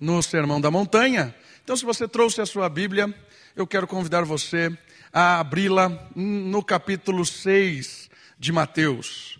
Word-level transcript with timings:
no 0.00 0.22
Sermão 0.22 0.58
da 0.58 0.70
Montanha. 0.70 1.34
Então, 1.62 1.76
se 1.76 1.84
você 1.84 2.08
trouxe 2.08 2.40
a 2.40 2.46
sua 2.46 2.70
Bíblia, 2.70 3.14
eu 3.54 3.66
quero 3.66 3.86
convidar 3.86 4.24
você 4.24 4.74
a 5.12 5.38
abri-la 5.38 6.08
no 6.14 6.64
capítulo 6.64 7.22
6 7.26 8.08
de 8.38 8.50
Mateus. 8.50 9.38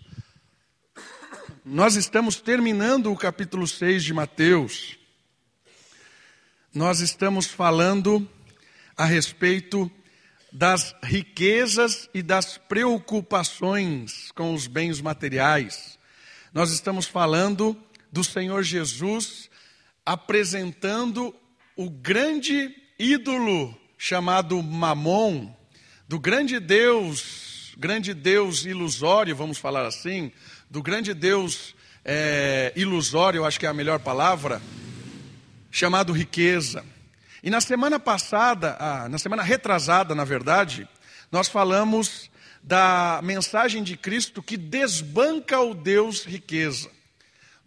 Nós 1.65 1.95
estamos 1.95 2.39
terminando 2.39 3.11
o 3.11 3.17
capítulo 3.17 3.67
6 3.67 4.03
de 4.03 4.13
Mateus. 4.13 4.99
Nós 6.71 6.99
estamos 6.99 7.47
falando 7.47 8.29
a 8.95 9.03
respeito 9.03 9.89
das 10.53 10.95
riquezas 11.01 12.07
e 12.13 12.21
das 12.21 12.55
preocupações 12.55 14.31
com 14.33 14.53
os 14.53 14.67
bens 14.67 15.01
materiais. 15.01 15.97
Nós 16.53 16.69
estamos 16.69 17.07
falando 17.07 17.75
do 18.11 18.23
Senhor 18.23 18.61
Jesus 18.61 19.49
apresentando 20.07 21.35
o 21.75 21.89
grande 21.89 22.73
ídolo 22.97 23.77
chamado 23.97 24.63
Mamon, 24.63 25.53
do 26.07 26.17
grande 26.17 26.61
Deus, 26.61 27.73
grande 27.77 28.13
Deus 28.13 28.63
ilusório, 28.63 29.35
vamos 29.35 29.57
falar 29.57 29.85
assim, 29.85 30.31
do 30.69 30.81
grande 30.81 31.13
Deus 31.13 31.75
é, 32.05 32.71
ilusório, 32.73 33.39
eu 33.39 33.45
acho 33.45 33.59
que 33.59 33.65
é 33.65 33.69
a 33.69 33.73
melhor 33.73 33.99
palavra, 33.99 34.61
chamado 35.69 36.13
riqueza. 36.13 36.85
E 37.43 37.49
na 37.49 37.59
semana 37.59 37.99
passada, 37.99 38.77
ah, 38.79 39.09
na 39.09 39.17
semana 39.17 39.43
retrasada, 39.43 40.15
na 40.15 40.23
verdade, 40.23 40.87
nós 41.29 41.49
falamos 41.49 42.31
da 42.63 43.19
mensagem 43.21 43.83
de 43.83 43.97
Cristo 43.97 44.41
que 44.41 44.55
desbanca 44.55 45.59
o 45.59 45.73
Deus 45.73 46.23
riqueza 46.23 46.95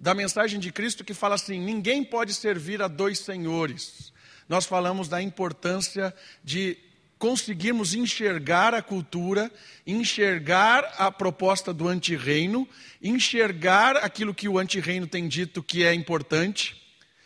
da 0.00 0.14
mensagem 0.14 0.58
de 0.58 0.72
Cristo 0.72 1.04
que 1.04 1.12
fala 1.12 1.34
assim: 1.34 1.60
ninguém 1.60 2.02
pode 2.02 2.32
servir 2.32 2.80
a 2.80 2.88
dois 2.88 3.18
senhores. 3.18 4.12
Nós 4.48 4.64
falamos 4.64 5.08
da 5.08 5.22
importância 5.22 6.12
de 6.42 6.76
conseguirmos 7.18 7.94
enxergar 7.94 8.74
a 8.74 8.80
cultura, 8.80 9.52
enxergar 9.86 10.94
a 10.96 11.12
proposta 11.12 11.72
do 11.72 11.86
antirreino, 11.86 12.66
enxergar 13.02 13.98
aquilo 13.98 14.34
que 14.34 14.48
o 14.48 14.58
antirreino 14.58 15.06
tem 15.06 15.28
dito 15.28 15.62
que 15.62 15.84
é 15.84 15.92
importante, 15.92 16.80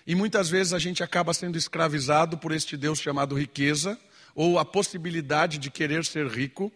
e 0.05 0.16
muitas 0.16 0.50
vezes 0.50 0.72
a 0.72 0.81
gente 0.81 1.03
acaba 1.03 1.33
sendo 1.33 1.56
escravizado 1.56 2.36
por 2.36 2.50
este 2.50 2.77
Deus 2.77 3.00
chamado 3.00 3.38
riqueza, 3.38 3.97
ou 4.34 4.59
a 4.59 4.64
possibilidade 4.64 5.59
de 5.59 5.70
querer 5.70 6.05
ser 6.05 6.27
rico, 6.27 6.72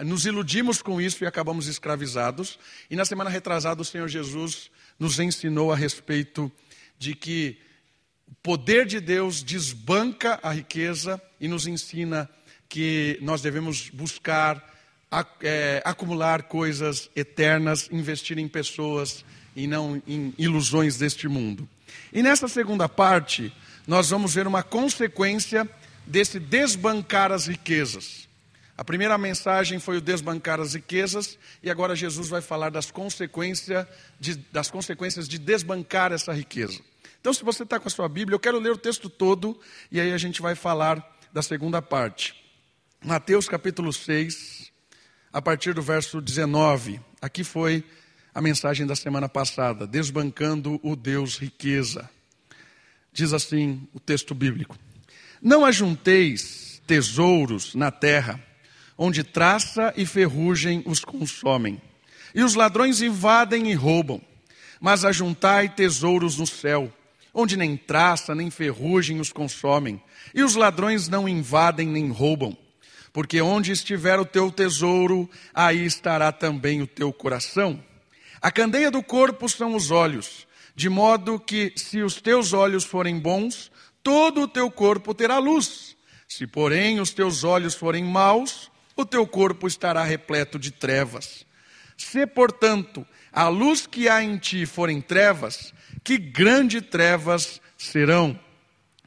nos 0.00 0.24
iludimos 0.24 0.80
com 0.80 0.98
isso 0.98 1.22
e 1.22 1.26
acabamos 1.26 1.66
escravizados. 1.66 2.58
E 2.90 2.96
na 2.96 3.04
semana 3.04 3.28
retrasada, 3.28 3.82
o 3.82 3.84
Senhor 3.84 4.08
Jesus 4.08 4.70
nos 4.98 5.18
ensinou 5.18 5.72
a 5.72 5.76
respeito 5.76 6.50
de 6.98 7.14
que 7.14 7.58
o 8.26 8.34
poder 8.42 8.86
de 8.86 9.00
Deus 9.00 9.42
desbanca 9.42 10.38
a 10.42 10.50
riqueza 10.52 11.20
e 11.40 11.48
nos 11.48 11.66
ensina 11.66 12.28
que 12.68 13.18
nós 13.22 13.40
devemos 13.40 13.88
buscar 13.90 14.62
é, 15.40 15.80
acumular 15.84 16.42
coisas 16.44 17.10
eternas, 17.16 17.88
investir 17.90 18.38
em 18.38 18.46
pessoas 18.46 19.24
e 19.56 19.66
não 19.66 20.02
em 20.06 20.34
ilusões 20.36 20.98
deste 20.98 21.26
mundo. 21.26 21.68
E 22.12 22.22
nessa 22.22 22.48
segunda 22.48 22.88
parte, 22.88 23.52
nós 23.86 24.10
vamos 24.10 24.34
ver 24.34 24.46
uma 24.46 24.62
consequência 24.62 25.68
desse 26.06 26.38
desbancar 26.38 27.32
as 27.32 27.46
riquezas. 27.46 28.27
A 28.78 28.84
primeira 28.84 29.18
mensagem 29.18 29.80
foi 29.80 29.96
o 29.96 30.00
desbancar 30.00 30.60
as 30.60 30.74
riquezas, 30.74 31.36
e 31.60 31.68
agora 31.68 31.96
Jesus 31.96 32.28
vai 32.28 32.40
falar 32.40 32.70
das 32.70 32.92
consequências 32.92 33.84
de, 34.20 34.36
das 34.52 34.70
consequências 34.70 35.26
de 35.26 35.36
desbancar 35.36 36.12
essa 36.12 36.32
riqueza. 36.32 36.80
Então, 37.20 37.34
se 37.34 37.42
você 37.42 37.64
está 37.64 37.80
com 37.80 37.88
a 37.88 37.90
sua 37.90 38.08
Bíblia, 38.08 38.36
eu 38.36 38.38
quero 38.38 38.60
ler 38.60 38.70
o 38.70 38.78
texto 38.78 39.10
todo, 39.10 39.58
e 39.90 40.00
aí 40.00 40.12
a 40.12 40.16
gente 40.16 40.40
vai 40.40 40.54
falar 40.54 41.04
da 41.32 41.42
segunda 41.42 41.82
parte. 41.82 42.36
Mateus 43.04 43.48
capítulo 43.48 43.92
6, 43.92 44.70
a 45.32 45.42
partir 45.42 45.74
do 45.74 45.82
verso 45.82 46.20
19. 46.20 47.00
Aqui 47.20 47.42
foi 47.42 47.84
a 48.32 48.40
mensagem 48.40 48.86
da 48.86 48.94
semana 48.94 49.28
passada, 49.28 49.88
desbancando 49.88 50.78
o 50.84 50.94
Deus 50.94 51.36
riqueza. 51.36 52.08
Diz 53.12 53.32
assim 53.32 53.88
o 53.92 53.98
texto 53.98 54.36
bíblico: 54.36 54.78
Não 55.42 55.64
ajunteis 55.64 56.80
tesouros 56.86 57.74
na 57.74 57.90
terra 57.90 58.46
onde 58.98 59.22
traça 59.22 59.94
e 59.96 60.04
ferrugem 60.04 60.82
os 60.84 61.04
consomem. 61.04 61.80
E 62.34 62.42
os 62.42 62.56
ladrões 62.56 63.00
invadem 63.00 63.70
e 63.70 63.74
roubam. 63.74 64.20
Mas 64.80 65.04
ajuntai 65.04 65.68
tesouros 65.68 66.36
no 66.36 66.46
céu, 66.46 66.92
onde 67.32 67.56
nem 67.56 67.76
traça 67.76 68.34
nem 68.34 68.50
ferrugem 68.50 69.20
os 69.20 69.32
consomem. 69.32 70.02
E 70.34 70.42
os 70.42 70.56
ladrões 70.56 71.08
não 71.08 71.28
invadem 71.28 71.86
nem 71.86 72.10
roubam. 72.10 72.56
Porque 73.12 73.40
onde 73.40 73.72
estiver 73.72 74.18
o 74.18 74.24
teu 74.24 74.50
tesouro, 74.50 75.30
aí 75.54 75.84
estará 75.84 76.32
também 76.32 76.82
o 76.82 76.86
teu 76.86 77.12
coração. 77.12 77.82
A 78.40 78.50
candeia 78.50 78.90
do 78.90 79.02
corpo 79.02 79.48
são 79.48 79.74
os 79.74 79.90
olhos, 79.90 80.46
de 80.76 80.88
modo 80.88 81.40
que, 81.40 81.72
se 81.76 82.02
os 82.02 82.20
teus 82.20 82.52
olhos 82.52 82.84
forem 82.84 83.18
bons, 83.18 83.70
todo 84.02 84.42
o 84.42 84.48
teu 84.48 84.70
corpo 84.70 85.14
terá 85.14 85.38
luz. 85.38 85.96
Se, 86.28 86.46
porém, 86.46 87.00
os 87.00 87.10
teus 87.10 87.42
olhos 87.42 87.74
forem 87.74 88.04
maus, 88.04 88.70
o 88.98 89.06
teu 89.06 89.24
corpo 89.24 89.68
estará 89.68 90.02
repleto 90.02 90.58
de 90.58 90.72
trevas. 90.72 91.46
Se, 91.96 92.26
portanto, 92.26 93.06
a 93.32 93.46
luz 93.46 93.86
que 93.86 94.08
há 94.08 94.24
em 94.24 94.36
ti 94.36 94.66
forem 94.66 95.00
trevas, 95.00 95.72
que 96.02 96.18
grande 96.18 96.80
trevas 96.80 97.60
serão. 97.76 98.38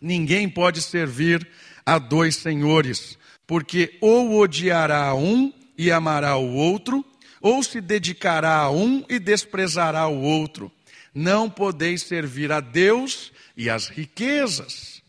Ninguém 0.02 0.48
pode 0.48 0.82
servir 0.82 1.46
a 1.86 2.00
dois 2.00 2.38
senhores, 2.38 3.20
porque 3.46 3.98
ou 4.00 4.40
odiará 4.40 5.14
um 5.14 5.54
e 5.78 5.92
amará 5.92 6.38
o 6.38 6.54
outro, 6.54 7.06
ou 7.42 7.62
se 7.62 7.82
dedicará 7.82 8.60
a 8.60 8.72
um 8.72 9.04
e 9.10 9.20
desprezará 9.20 10.08
o 10.08 10.22
outro. 10.22 10.72
Não 11.14 11.50
podeis 11.50 12.04
servir 12.04 12.50
a 12.54 12.62
Deus 12.62 13.34
e 13.58 13.70
às 13.70 13.90
riquezas. 13.90 15.04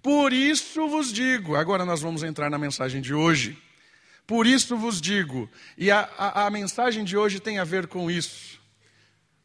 Por 0.00 0.32
isso 0.32 0.86
vos 0.86 1.12
digo, 1.12 1.56
agora 1.56 1.84
nós 1.84 2.00
vamos 2.00 2.22
entrar 2.22 2.48
na 2.48 2.58
mensagem 2.58 3.00
de 3.00 3.12
hoje. 3.12 3.58
Por 4.28 4.46
isso 4.46 4.76
vos 4.76 5.00
digo, 5.00 5.48
e 5.78 5.90
a, 5.90 6.00
a, 6.18 6.46
a 6.46 6.50
mensagem 6.50 7.02
de 7.02 7.16
hoje 7.16 7.40
tem 7.40 7.58
a 7.58 7.64
ver 7.64 7.86
com 7.86 8.10
isso: 8.10 8.60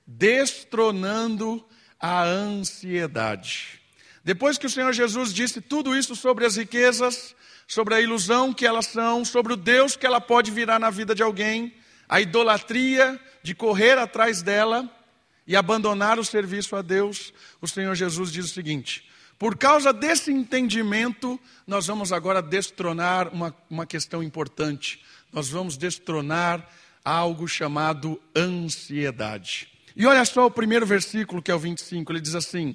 destronando 0.06 1.66
a 1.98 2.24
ansiedade. 2.24 3.80
Depois 4.26 4.58
que 4.58 4.66
o 4.66 4.70
Senhor 4.70 4.92
Jesus 4.92 5.34
disse 5.34 5.62
tudo 5.62 5.96
isso 5.96 6.18
sobre 6.18 6.46
as 6.46 6.58
riquezas, 6.58 7.34
sobre 7.66 7.96
a 7.96 8.02
ilusão 8.02 8.54
que 8.54 8.68
elas 8.68 8.88
são, 8.88 9.24
sobre 9.24 9.54
o 9.54 9.56
Deus 9.56 9.96
que 9.96 10.06
ela 10.06 10.20
pode 10.20 10.52
virar 10.52 10.80
na 10.80 10.90
vida 10.90 11.16
de 11.16 11.24
alguém, 11.24 11.74
a 12.10 12.20
idolatria 12.20 13.18
de 13.42 13.56
correr 13.56 13.98
atrás 13.98 14.42
dela 14.42 14.94
e 15.48 15.56
abandonar 15.56 16.20
o 16.20 16.26
serviço 16.26 16.76
a 16.76 16.82
Deus, 16.82 17.34
o 17.62 17.70
Senhor 17.70 17.96
Jesus 17.96 18.34
diz 18.34 18.48
o 18.48 18.54
seguinte: 18.54 19.10
por 19.44 19.58
causa 19.58 19.92
desse 19.92 20.32
entendimento, 20.32 21.38
nós 21.68 21.88
vamos 21.88 22.14
agora 22.14 22.42
destronar 22.42 23.28
uma, 23.28 23.54
uma 23.70 23.86
questão 23.86 24.24
importante. 24.24 25.04
Nós 25.34 25.50
vamos 25.50 25.76
destronar 25.76 26.66
algo 27.04 27.46
chamado 27.46 28.22
ansiedade. 28.34 29.68
E 29.98 30.06
olha 30.06 30.24
só 30.24 30.46
o 30.46 30.50
primeiro 30.50 30.86
versículo, 30.86 31.42
que 31.42 31.52
é 31.52 31.54
o 31.54 31.60
25, 31.60 32.10
ele 32.14 32.22
diz 32.22 32.36
assim: 32.36 32.74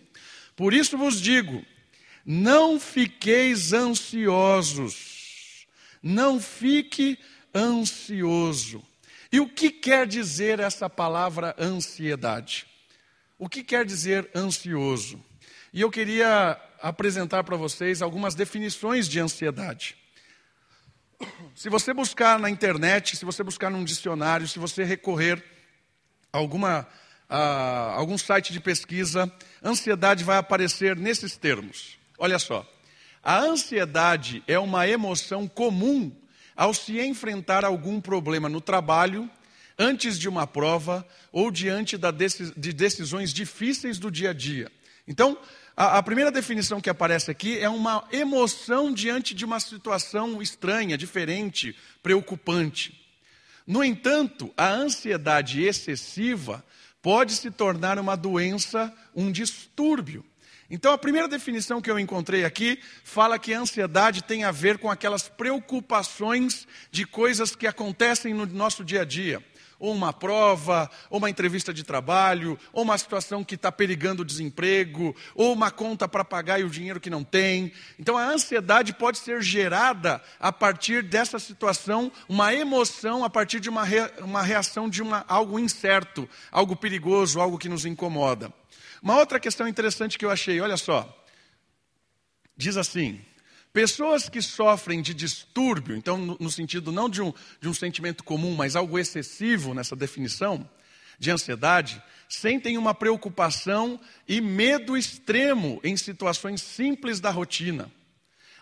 Por 0.55 0.75
isso 0.75 0.99
vos 0.99 1.19
digo, 1.19 1.65
não 2.23 2.79
fiqueis 2.79 3.73
ansiosos, 3.73 5.67
não 6.03 6.39
fique 6.39 7.19
ansioso. 7.55 8.85
E 9.33 9.41
o 9.41 9.49
que 9.49 9.71
quer 9.71 10.07
dizer 10.07 10.61
essa 10.61 10.91
palavra 10.91 11.57
ansiedade? 11.59 12.67
O 13.39 13.49
que 13.49 13.65
quer 13.65 13.87
dizer 13.87 14.29
ansioso? 14.35 15.27
E 15.73 15.81
eu 15.81 15.91
queria 15.91 16.59
apresentar 16.81 17.45
para 17.45 17.57
vocês 17.57 18.01
algumas 18.01 18.35
definições 18.35 19.09
de 19.09 19.21
ansiedade. 19.21 19.97
Se 21.55 21.69
você 21.69 21.93
buscar 21.93 22.39
na 22.39 22.49
internet, 22.49 23.17
se 23.17 23.25
você 23.25 23.43
buscar 23.43 23.71
num 23.71 23.85
dicionário, 23.85 24.49
se 24.49 24.59
você 24.59 24.85
recorrer 24.85 25.43
a 26.33 26.39
alguma, 26.39 26.87
a 27.29 27.93
algum 27.97 28.17
site 28.17 28.53
de 28.53 28.61
pesquisa, 28.61 29.31
ansiedade 29.63 30.25
vai 30.25 30.39
aparecer 30.39 30.97
nesses 30.97 31.37
termos. 31.37 31.99
Olha 32.17 32.39
só. 32.39 32.67
A 33.23 33.41
ansiedade 33.41 34.43
é 34.47 34.59
uma 34.59 34.89
emoção 34.89 35.49
comum 35.49 36.15
ao 36.57 36.73
se 36.73 36.99
enfrentar 37.01 37.65
algum 37.65 38.01
problema 38.01 38.49
no 38.49 38.61
trabalho, 38.61 39.29
antes 39.79 40.19
de 40.19 40.29
uma 40.29 40.47
prova 40.47 41.07
ou 41.31 41.51
diante 41.51 41.97
de 42.57 42.73
decisões 42.73 43.33
difíceis 43.33 43.99
do 43.99 44.11
dia 44.11 44.31
a 44.31 44.33
dia. 44.33 44.73
Então, 45.09 45.39
a, 45.75 45.97
a, 45.97 46.03
primeira 46.03 46.31
definição 46.31 46.83
que 46.83 46.91
aparece 46.91 47.31
aqui 47.31 47.59
é 47.59 47.69
uma 47.69 48.07
emoção 48.13 48.93
diante 48.93 49.35
de 49.35 49.43
uma 49.43 49.59
situação 49.59 50.43
estranha, 50.43 50.99
diferente, 50.99 51.75
preocupante. 52.03 53.01
No 53.67 53.83
entanto, 53.83 54.53
a 54.55 54.69
ansiedade 54.69 55.63
excessiva 55.63 56.63
pode 57.01 57.33
se 57.33 57.51
tornar 57.51 57.99
uma 57.99 58.17
doença, 58.17 58.93
um 59.17 59.33
distúrbio. 59.33 60.23
Então, 60.71 60.93
a 60.93 60.99
primeira 60.99 61.27
definição 61.27 61.81
que 61.81 61.91
eu 61.91 61.99
encontrei 61.99 62.45
aqui 62.45 62.79
fala 63.03 63.39
que 63.39 63.55
a 63.55 63.61
ansiedade 63.61 64.23
tem 64.23 64.45
a 64.45 64.51
ver 64.51 64.77
com 64.77 64.91
aquelas 64.91 65.27
preocupações 65.27 66.69
de 66.91 67.07
coisas 67.07 67.57
que 67.57 67.67
acontecem 67.67 68.35
no 68.35 68.45
nosso 68.45 68.85
dia 68.85 69.01
a 69.01 69.05
dia. 69.07 69.43
Ou 69.79 69.95
uma 69.95 70.13
prova, 70.13 70.91
ou 71.09 71.19
uma 71.19 71.31
entrevista 71.31 71.73
de 71.73 71.85
trabalho, 71.85 72.59
ou 72.73 72.83
uma 72.83 72.99
situação 72.99 73.45
que 73.45 73.55
está 73.55 73.71
perigando 73.71 74.23
o 74.23 74.25
desemprego, 74.25 75.15
ou 75.35 75.53
uma 75.53 75.71
conta 75.71 76.09
para 76.09 76.25
pagar 76.25 76.61
e 76.61 76.65
o 76.65 76.71
dinheiro 76.71 77.01
que 77.01 77.11
não 77.11 77.23
tem. 77.23 77.73
Então, 77.99 78.17
a 78.17 78.25
ansiedade 78.25 78.93
pode 78.93 79.19
ser 79.19 79.41
gerada 79.41 80.21
a 80.41 80.53
partir 80.53 81.03
dessa 81.03 81.39
situação, 81.39 82.11
uma 82.29 82.53
emoção 82.53 83.25
a 83.25 83.31
partir 83.31 83.61
de 83.61 83.69
uma, 83.69 83.85
uma 84.19 84.43
reação 84.43 84.89
de 84.89 85.03
uma, 85.03 85.25
algo 85.29 85.59
incerto, 85.59 86.29
algo 86.51 86.75
perigoso, 86.75 87.41
algo 87.41 87.59
que 87.59 87.69
nos 87.69 87.85
incomoda. 87.85 88.53
Uma 89.03 89.17
outra 89.17 89.39
questão 89.39 89.69
interessante 89.69 90.19
que 90.19 90.25
eu 90.25 90.31
achei, 90.31 90.61
olha 90.61 90.77
só. 90.77 91.15
Diz 92.57 92.77
assim: 92.77 93.21
pessoas 93.79 94.29
que 94.29 94.43
sofrem 94.43 95.01
de 95.01 95.15
distúrbio, 95.15 95.95
então, 95.95 96.19
no, 96.19 96.51
sentido 96.51 96.91
não 96.91 97.09
de 97.09 97.23
um, 97.23 97.33
de 97.61 97.69
um 97.69 97.73
sentimento 97.73 98.25
comum, 98.25 98.57
mas 98.57 98.75
algo 98.75 98.99
excessivo 98.99 99.73
nessa 99.73 99.95
definição, 99.95 100.69
de 101.17 101.31
ansiedade, 101.31 102.03
sentem 102.29 102.77
uma 102.77 102.93
preocupação 102.93 104.01
e 104.27 104.41
medo 104.41 104.97
extremo 104.97 105.81
em 105.85 105.97
situações 105.97 106.61
simples 106.61 107.21
da 107.21 107.31
rotina, 107.31 107.89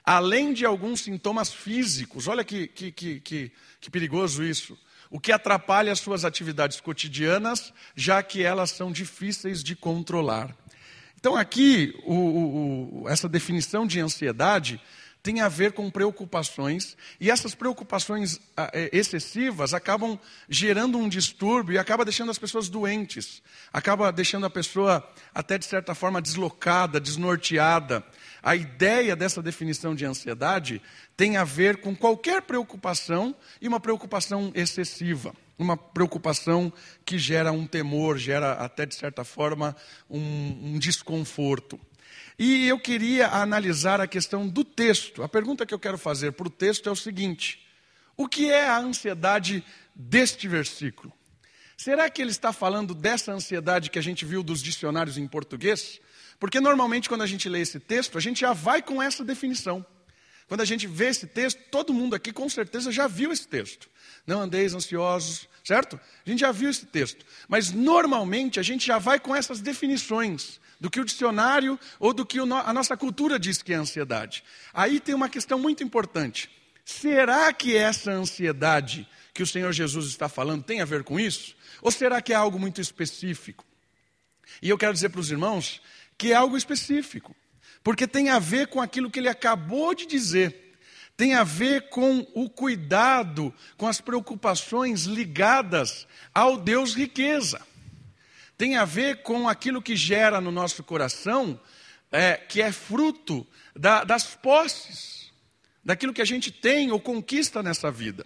além 0.05 0.53
de 0.53 0.67
alguns 0.67 1.01
sintomas 1.01 1.51
físicos. 1.51 2.29
Olha 2.29 2.45
que, 2.45 2.67
que, 2.67 2.93
que, 2.93 3.21
que, 3.21 3.53
que 3.81 3.91
perigoso 3.91 4.45
isso 4.45 4.79
o 5.09 5.19
que 5.19 5.33
atrapalha 5.33 5.93
as 5.93 6.01
suas 6.01 6.27
atividades 6.27 6.79
cotidianas, 6.79 7.73
já 7.95 8.23
que 8.23 8.43
elas 8.43 8.71
são 8.71 8.93
difíceis 8.93 9.65
de 9.65 9.75
controlar. 9.75 10.55
Então, 11.19 11.35
aqui, 11.37 11.95
o, 12.05 13.03
o, 13.03 13.09
essa 13.09 13.29
definição 13.29 13.87
de 13.87 13.99
ansiedade 13.99 14.79
tem 15.27 15.41
a 15.41 15.49
ver 15.49 15.73
com 15.73 15.91
preocupações, 15.91 16.97
e 17.21 17.33
essas 17.33 17.53
preocupações 17.53 18.39
ah, 18.57 18.71
é, 18.73 18.89
excessivas 18.93 19.75
acabam 19.75 20.17
gerando 20.49 20.99
um 20.99 21.09
distúrbio 21.09 21.75
e 21.75 21.79
acaba 21.79 22.05
deixando 22.05 22.31
as 22.31 22.39
pessoas 22.39 22.69
doentes, 22.69 23.43
acaba 23.73 24.13
deixando 24.13 24.47
a 24.47 24.51
pessoa 24.51 25.05
até 25.35 25.59
de 25.59 25.65
certa 25.65 25.97
forma 25.97 26.23
deslocada, 26.23 27.01
desnorteada. 27.01 28.05
A 28.41 28.55
ideia 28.55 29.17
dessa 29.17 29.43
definição 29.43 29.97
de 29.97 30.05
ansiedade 30.05 30.81
tem 31.17 31.37
a 31.37 31.43
ver 31.43 31.79
com 31.79 31.97
qualquer 31.97 32.43
preocupação 32.43 33.35
e 33.61 33.67
uma 33.67 33.81
preocupação 33.81 34.53
excessiva, 34.55 35.35
uma 35.59 35.77
preocupação 35.77 36.73
que 37.05 37.19
gera 37.19 37.51
um 37.51 37.67
temor, 37.67 38.17
gera 38.17 38.53
até 38.53 38.87
de 38.87 38.95
certa 38.95 39.25
forma 39.25 39.75
um, 40.09 40.21
um 40.75 40.79
desconforto. 40.79 41.81
E 42.39 42.69
eu 42.69 42.79
queria 42.79 43.29
analisar 43.29 44.01
a 44.01 44.07
questão 44.07 44.47
do 44.47 44.63
texto. 44.63 45.23
A 45.23 45.29
pergunta 45.29 45.65
que 45.65 45.73
eu 45.73 45.79
quero 45.79 45.97
fazer 45.97 46.33
para 46.33 46.47
o 46.47 46.51
texto 46.51 46.89
é 46.89 46.93
o 46.93 46.97
seguinte: 46.97 47.67
o 48.17 48.29
que 48.29 48.51
é 48.51 48.67
a 48.67 48.79
ansiedade 48.79 49.65
deste 49.95 50.47
versículo? 50.47 51.13
Será 51.77 52.09
que 52.09 52.23
ele 52.23 52.31
está 52.31 52.53
falando 52.53 52.95
dessa 52.95 53.33
ansiedade 53.33 53.91
que 53.91 53.99
a 53.99 54.03
gente 54.03 54.25
viu 54.25 54.43
dos 54.43 54.63
dicionários 54.63 55.19
em 55.19 55.27
português? 55.27 56.01
Porque 56.39 56.61
normalmente 56.61 57.09
quando 57.09 57.23
a 57.23 57.27
gente 57.27 57.49
lê 57.49 57.61
esse 57.61 57.81
texto, 57.81 58.17
a 58.17 58.21
gente 58.21 58.41
já 58.41 58.53
vai 58.53 58.83
com 58.83 59.03
essa 59.03 59.25
definição. 59.25 59.85
Quando 60.49 60.61
a 60.61 60.65
gente 60.65 60.87
vê 60.87 61.09
esse 61.09 61.27
texto, 61.27 61.61
todo 61.71 61.93
mundo 61.93 62.15
aqui 62.15 62.33
com 62.33 62.49
certeza 62.49 62.93
já 62.93 63.07
viu 63.07 63.33
esse 63.33 63.49
texto. 63.49 63.91
Não 64.27 64.41
andeis 64.41 64.75
ansiosos, 64.75 65.49
certo? 65.63 66.01
A 66.25 66.31
gente 66.31 66.41
já 66.41 66.53
viu 66.53 66.69
esse 66.69 66.87
texto. 66.87 67.25
Mas 67.49 67.73
normalmente 67.73 68.59
a 68.59 68.63
gente 68.63 68.87
já 68.87 68.99
vai 68.99 69.21
com 69.21 69.35
essas 69.35 69.61
definições 69.61 70.61
do 70.81 70.91
que 70.91 71.01
o 71.01 71.05
dicionário 71.05 71.79
ou 71.99 72.13
do 72.13 72.27
que 72.27 72.39
a 72.39 72.73
nossa 72.73 72.97
cultura 72.97 73.39
diz 73.39 73.63
que 73.63 73.73
é 73.73 73.77
ansiedade. 73.77 74.45
Aí 74.75 75.01
tem 75.01 75.15
uma 75.15 75.29
questão 75.29 75.59
muito 75.59 75.83
importante. 75.83 76.51
Será 76.85 77.53
que 77.53 77.77
essa 77.77 78.13
ansiedade 78.13 79.09
que 79.33 79.43
o 79.43 79.47
Senhor 79.47 79.73
Jesus 79.73 80.07
está 80.07 80.29
falando 80.29 80.63
tem 80.63 80.81
a 80.81 80.85
ver 80.85 81.03
com 81.03 81.19
isso? 81.19 81.57
Ou 81.83 81.91
será 81.91 82.21
que 82.23 82.33
é 82.33 82.37
algo 82.37 82.59
muito 82.59 82.81
específico? 82.81 83.65
E 84.63 84.69
eu 84.69 84.79
quero 84.79 84.93
dizer 84.93 85.09
para 85.09 85.21
os 85.21 85.31
irmãos 85.31 85.81
que 86.17 86.33
é 86.33 86.35
algo 86.35 86.57
específico, 86.57 87.35
porque 87.83 88.07
tem 88.07 88.31
a 88.31 88.39
ver 88.39 88.69
com 88.69 88.81
aquilo 88.81 89.11
que 89.11 89.19
ele 89.19 89.29
acabou 89.29 89.95
de 89.95 90.07
dizer, 90.07 90.66
tem 91.17 91.35
a 91.35 91.45
ver 91.45 91.89
com 91.89 92.27
o 92.35 92.49
cuidado, 92.51 93.55
com 93.77 93.87
as 93.87 94.01
preocupações 94.01 95.05
ligadas 95.05 96.07
ao 96.35 96.57
Deus 96.57 96.95
riqueza 96.95 97.61
tem 98.57 98.77
a 98.77 98.85
ver 98.85 99.23
com 99.23 99.49
aquilo 99.49 99.83
que 99.83 99.95
gera 99.95 100.41
no 100.41 100.51
nosso 100.51 100.83
coração, 100.83 101.61
é, 102.11 102.37
que 102.37 102.63
é 102.63 102.73
fruto 102.73 103.47
da, 103.75 104.03
das 104.03 104.35
posses, 104.35 105.31
daquilo 105.85 106.13
que 106.13 106.23
a 106.23 106.27
gente 106.27 106.51
tem 106.51 106.91
ou 106.91 106.99
conquista 106.99 107.63
nessa 107.63 107.91
vida. 107.91 108.25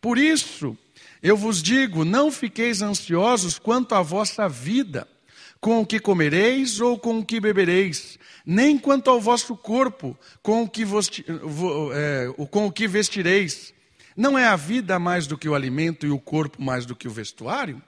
Por 0.00 0.18
isso, 0.18 0.76
eu 1.22 1.36
vos 1.36 1.62
digo: 1.62 2.04
não 2.04 2.30
fiqueis 2.30 2.82
ansiosos 2.82 3.58
quanto 3.58 3.94
à 3.94 4.02
vossa 4.02 4.48
vida, 4.48 5.06
com 5.60 5.80
o 5.80 5.86
que 5.86 6.00
comereis 6.00 6.80
ou 6.80 6.98
com 6.98 7.18
o 7.18 7.24
que 7.24 7.40
bebereis, 7.40 8.17
nem 8.50 8.78
quanto 8.78 9.10
ao 9.10 9.20
vosso 9.20 9.54
corpo, 9.54 10.18
com 10.42 10.62
o 10.62 10.68
que, 10.68 10.82
vos, 10.82 11.10
é, 11.92 12.32
com 12.50 12.66
o 12.66 12.72
que 12.72 12.88
vestireis. 12.88 13.74
Não 14.16 14.38
é 14.38 14.46
a 14.46 14.56
vida 14.56 14.98
mais 14.98 15.26
do 15.26 15.36
que 15.36 15.46
o 15.46 15.54
alimento 15.54 16.06
e 16.06 16.10
o 16.10 16.18
corpo 16.18 16.62
mais 16.62 16.86
do 16.86 16.96
que 16.96 17.06
o 17.06 17.10
vestuário? 17.10 17.82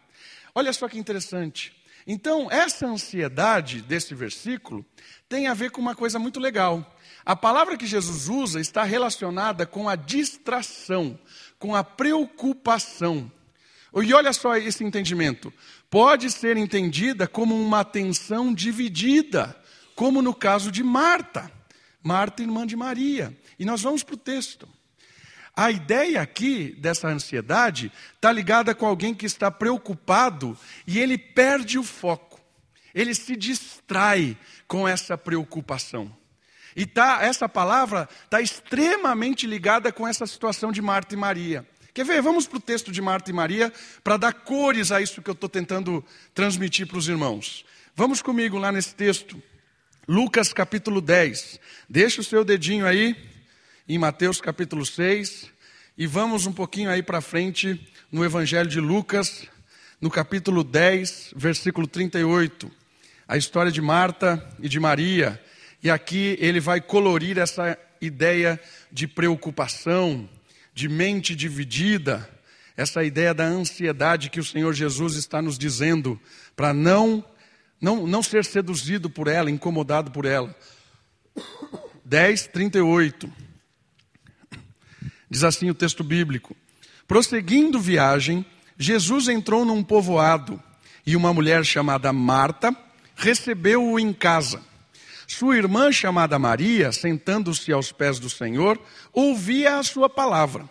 Olha 0.54 0.70
só 0.74 0.86
que 0.86 0.98
interessante. 0.98 1.72
Então, 2.06 2.50
essa 2.50 2.86
ansiedade 2.86 3.80
desse 3.80 4.14
versículo 4.14 4.84
tem 5.30 5.46
a 5.46 5.54
ver 5.54 5.70
com 5.70 5.80
uma 5.80 5.94
coisa 5.94 6.18
muito 6.18 6.38
legal. 6.38 6.94
A 7.24 7.34
palavra 7.34 7.78
que 7.78 7.86
Jesus 7.86 8.28
usa 8.28 8.60
está 8.60 8.84
relacionada 8.84 9.64
com 9.64 9.88
a 9.88 9.96
distração, 9.96 11.18
com 11.58 11.74
a 11.74 11.82
preocupação. 11.82 13.32
E 13.94 14.12
olha 14.12 14.34
só 14.34 14.58
esse 14.58 14.84
entendimento. 14.84 15.50
Pode 15.88 16.30
ser 16.30 16.58
entendida 16.58 17.26
como 17.26 17.58
uma 17.58 17.80
atenção 17.80 18.52
dividida, 18.52 19.56
como 20.00 20.22
no 20.22 20.32
caso 20.32 20.72
de 20.72 20.82
Marta. 20.82 21.52
Marta, 22.02 22.40
irmã 22.40 22.66
de 22.66 22.74
Maria. 22.74 23.36
E 23.58 23.66
nós 23.66 23.82
vamos 23.82 24.02
para 24.02 24.14
o 24.14 24.16
texto. 24.16 24.66
A 25.54 25.70
ideia 25.70 26.22
aqui 26.22 26.74
dessa 26.78 27.06
ansiedade 27.06 27.92
está 28.14 28.32
ligada 28.32 28.74
com 28.74 28.86
alguém 28.86 29.14
que 29.14 29.26
está 29.26 29.50
preocupado 29.50 30.56
e 30.86 30.98
ele 30.98 31.18
perde 31.18 31.78
o 31.78 31.82
foco, 31.82 32.40
ele 32.94 33.14
se 33.14 33.36
distrai 33.36 34.38
com 34.66 34.88
essa 34.88 35.18
preocupação. 35.18 36.10
E 36.74 36.86
tá, 36.86 37.18
essa 37.20 37.46
palavra 37.46 38.08
está 38.24 38.40
extremamente 38.40 39.46
ligada 39.46 39.92
com 39.92 40.08
essa 40.08 40.26
situação 40.26 40.72
de 40.72 40.80
Marta 40.80 41.12
e 41.12 41.18
Maria. 41.18 41.68
Quer 41.92 42.06
ver? 42.06 42.22
Vamos 42.22 42.46
para 42.46 42.56
o 42.56 42.62
texto 42.62 42.90
de 42.90 43.02
Marta 43.02 43.28
e 43.28 43.34
Maria 43.34 43.70
para 44.02 44.16
dar 44.16 44.32
cores 44.32 44.92
a 44.92 45.02
isso 45.02 45.20
que 45.20 45.28
eu 45.28 45.34
estou 45.34 45.50
tentando 45.50 46.02
transmitir 46.32 46.86
para 46.86 46.96
os 46.96 47.06
irmãos. 47.06 47.66
Vamos 47.94 48.22
comigo 48.22 48.56
lá 48.56 48.72
nesse 48.72 48.94
texto, 48.94 49.42
Lucas 50.08 50.52
capítulo 50.52 51.00
10. 51.00 51.60
Deixa 51.88 52.20
o 52.20 52.24
seu 52.24 52.44
dedinho 52.44 52.86
aí 52.86 53.14
em 53.88 53.98
Mateus 53.98 54.40
capítulo 54.40 54.84
6 54.84 55.50
e 55.96 56.06
vamos 56.06 56.46
um 56.46 56.52
pouquinho 56.52 56.90
aí 56.90 57.02
para 57.02 57.20
frente 57.20 57.88
no 58.10 58.24
Evangelho 58.24 58.68
de 58.68 58.80
Lucas, 58.80 59.46
no 60.00 60.10
capítulo 60.10 60.64
10, 60.64 61.34
versículo 61.36 61.86
38. 61.86 62.70
A 63.28 63.36
história 63.36 63.70
de 63.70 63.80
Marta 63.80 64.44
e 64.58 64.68
de 64.68 64.80
Maria. 64.80 65.40
E 65.82 65.90
aqui 65.90 66.36
ele 66.40 66.60
vai 66.60 66.80
colorir 66.80 67.38
essa 67.38 67.78
ideia 68.00 68.58
de 68.90 69.06
preocupação, 69.06 70.28
de 70.74 70.88
mente 70.88 71.36
dividida, 71.36 72.28
essa 72.76 73.04
ideia 73.04 73.34
da 73.34 73.44
ansiedade 73.44 74.30
que 74.30 74.40
o 74.40 74.44
Senhor 74.44 74.72
Jesus 74.72 75.14
está 75.14 75.40
nos 75.42 75.58
dizendo 75.58 76.18
para 76.56 76.72
não, 76.72 77.24
não, 77.80 78.06
não 78.06 78.22
ser 78.22 78.44
seduzido 78.44 79.08
por 79.08 79.26
ela, 79.26 79.50
incomodado 79.50 80.10
por 80.10 80.24
ela. 80.24 80.54
10, 82.04 82.48
38. 82.48 83.32
Diz 85.30 85.44
assim 85.44 85.70
o 85.70 85.74
texto 85.74 86.02
bíblico: 86.02 86.56
Prosseguindo 87.06 87.78
viagem, 87.80 88.44
Jesus 88.76 89.28
entrou 89.28 89.64
num 89.64 89.82
povoado 89.82 90.60
e 91.06 91.16
uma 91.16 91.32
mulher 91.32 91.64
chamada 91.64 92.12
Marta 92.12 92.76
recebeu-o 93.14 93.98
em 93.98 94.12
casa. 94.12 94.62
Sua 95.26 95.56
irmã, 95.56 95.92
chamada 95.92 96.38
Maria, 96.38 96.90
sentando-se 96.90 97.72
aos 97.72 97.92
pés 97.92 98.18
do 98.18 98.28
Senhor, 98.28 98.80
ouvia 99.12 99.78
a 99.78 99.82
sua 99.82 100.08
palavra. 100.08 100.68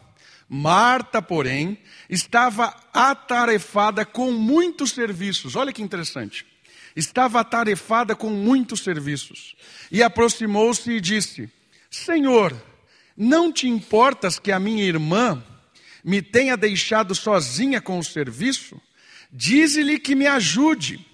Marta, 0.49 1.21
porém, 1.21 1.77
estava 2.09 2.75
atarefada 2.91 4.03
com 4.03 4.31
muitos 4.31 4.91
serviços. 4.91 5.55
Olha 5.55 5.71
que 5.71 5.81
interessante. 5.81 6.45
Estava 6.95 7.39
atarefada 7.39 8.15
com 8.15 8.29
muitos 8.29 8.81
serviços. 8.81 9.55
E 9.91 10.01
aproximou-se 10.01 10.91
e 10.91 11.01
disse: 11.01 11.49
Senhor, 11.89 12.55
não 13.15 13.51
te 13.51 13.67
importas 13.67 14.39
que 14.39 14.51
a 14.51 14.59
minha 14.59 14.83
irmã 14.83 15.43
me 16.03 16.21
tenha 16.21 16.55
deixado 16.55 17.13
sozinha 17.13 17.81
com 17.81 17.99
o 17.99 18.03
serviço? 18.03 18.79
Dize-lhe 19.31 19.99
que 19.99 20.15
me 20.15 20.25
ajude. 20.25 21.05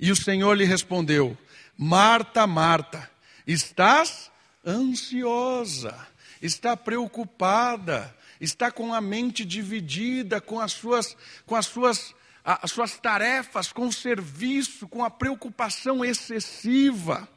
E 0.00 0.10
o 0.10 0.16
Senhor 0.16 0.54
lhe 0.54 0.64
respondeu: 0.64 1.36
Marta, 1.76 2.46
Marta, 2.46 3.08
estás 3.46 4.30
ansiosa, 4.66 5.94
está 6.40 6.76
preocupada, 6.76 8.14
está 8.40 8.70
com 8.70 8.92
a 8.92 9.00
mente 9.00 9.44
dividida 9.44 10.40
com 10.40 10.60
as 10.60 10.72
suas, 10.72 11.16
com 11.46 11.54
as 11.54 11.66
suas, 11.66 12.14
as 12.44 12.70
suas 12.70 12.98
tarefas, 12.98 13.72
com 13.72 13.86
o 13.86 13.92
serviço, 13.92 14.88
com 14.88 15.04
a 15.04 15.10
preocupação 15.10 16.04
excessiva. 16.04 17.28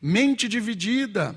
Mente 0.00 0.48
dividida. 0.48 1.34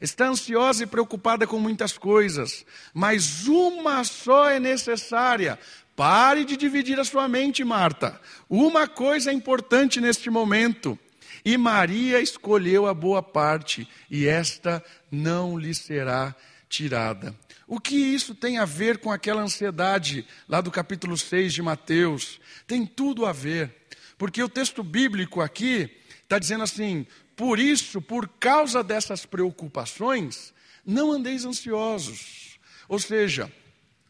Está 0.00 0.26
ansiosa 0.26 0.82
e 0.82 0.86
preocupada 0.86 1.46
com 1.46 1.60
muitas 1.60 1.96
coisas, 1.96 2.66
mas 2.92 3.46
uma 3.46 4.02
só 4.02 4.50
é 4.50 4.58
necessária. 4.58 5.56
Pare 5.94 6.44
de 6.44 6.56
dividir 6.56 6.98
a 6.98 7.04
sua 7.04 7.28
mente, 7.28 7.62
Marta. 7.62 8.20
Uma 8.48 8.88
coisa 8.88 9.30
é 9.30 9.34
importante 9.34 10.00
neste 10.00 10.28
momento. 10.28 10.98
E 11.44 11.56
Maria 11.56 12.20
escolheu 12.20 12.86
a 12.86 12.94
boa 12.94 13.22
parte, 13.22 13.88
e 14.10 14.26
esta 14.26 14.82
não 15.10 15.58
lhe 15.58 15.74
será 15.74 16.34
tirada. 16.68 17.34
O 17.72 17.80
que 17.80 17.96
isso 17.96 18.34
tem 18.34 18.58
a 18.58 18.66
ver 18.66 18.98
com 18.98 19.10
aquela 19.10 19.40
ansiedade 19.40 20.26
lá 20.46 20.60
do 20.60 20.70
capítulo 20.70 21.16
6 21.16 21.54
de 21.54 21.62
Mateus? 21.62 22.38
Tem 22.66 22.84
tudo 22.84 23.24
a 23.24 23.32
ver, 23.32 23.74
porque 24.18 24.42
o 24.42 24.48
texto 24.48 24.82
bíblico 24.84 25.40
aqui 25.40 25.90
está 26.22 26.38
dizendo 26.38 26.64
assim: 26.64 27.06
por 27.34 27.58
isso, 27.58 28.02
por 28.02 28.28
causa 28.28 28.84
dessas 28.84 29.24
preocupações, 29.24 30.52
não 30.84 31.12
andeis 31.12 31.46
ansiosos. 31.46 32.58
Ou 32.90 32.98
seja, 32.98 33.50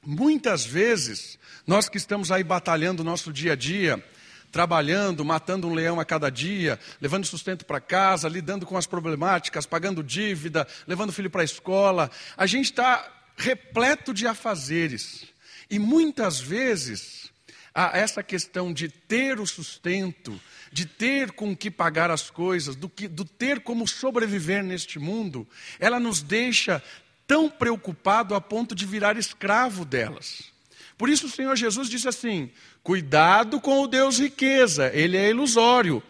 muitas 0.05 0.67
vezes, 0.67 1.39
nós 1.65 1.89
que 1.89 1.99
estamos 1.99 2.33
aí 2.33 2.43
batalhando 2.43 3.03
o 3.03 3.05
nosso 3.05 3.33
dia 3.33 3.53
a 3.53 3.57
dia, 3.57 4.05
trabalhando, 4.51 5.25
matando 5.25 5.69
um 5.69 5.73
leão 5.73 6.01
a 6.01 6.05
cada 6.05 6.31
dia, 6.31 6.81
levando 7.01 7.25
sustento 7.27 7.65
para 7.65 7.81
casa, 7.81 8.29
lidando 8.29 8.67
com 8.67 8.77
as 8.77 8.89
problemáticas, 8.89 9.67
pagando 9.67 10.03
dívida, 10.03 10.67
levando 10.85 11.11
o 11.11 11.13
filho 11.13 11.31
para 11.31 11.43
a 11.43 11.45
escola. 11.45 12.11
A 12.37 12.45
gente 12.45 12.65
está 12.65 13.22
repleto 13.37 14.13
de 14.13 14.27
afazeres. 14.27 15.25
E 15.71 15.79
muitas 15.79 16.41
vezes, 16.41 17.31
essa 17.75 18.23
questão 18.23 18.73
de 18.73 18.89
ter 18.89 19.41
o 19.41 19.47
sustento, 19.47 20.39
de 20.71 20.87
ter 20.87 21.33
com 21.33 21.57
que 21.57 21.71
pagar 21.71 22.11
as 22.11 22.31
coisas, 22.31 22.77
do, 22.77 22.89
que, 22.89 23.09
do 23.09 23.25
ter 23.25 23.61
como 23.61 23.89
sobreviver 23.89 24.63
neste 24.63 24.99
mundo, 24.99 25.47
ela 25.79 25.99
nos 25.99 26.23
deixa 26.23 26.83
tão 27.27 27.49
preocupado 27.49 28.35
a 28.35 28.41
ponto 28.41 28.75
de 28.75 28.85
virar 28.85 29.17
escravo 29.17 29.85
delas. 29.85 30.53
Por 30.99 31.09
isso 31.09 31.27
o 31.27 31.31
Senhor 31.31 31.57
Jesus 31.57 31.89
disse 31.89 32.09
assim: 32.09 32.51
cuidado 32.83 33.61
com 33.61 33.83
o 33.83 33.89
Deus 33.89 34.19
riqueza, 34.19 34.91
ele 34.95 35.17
é 35.17 35.31
ilusório. 35.31 36.03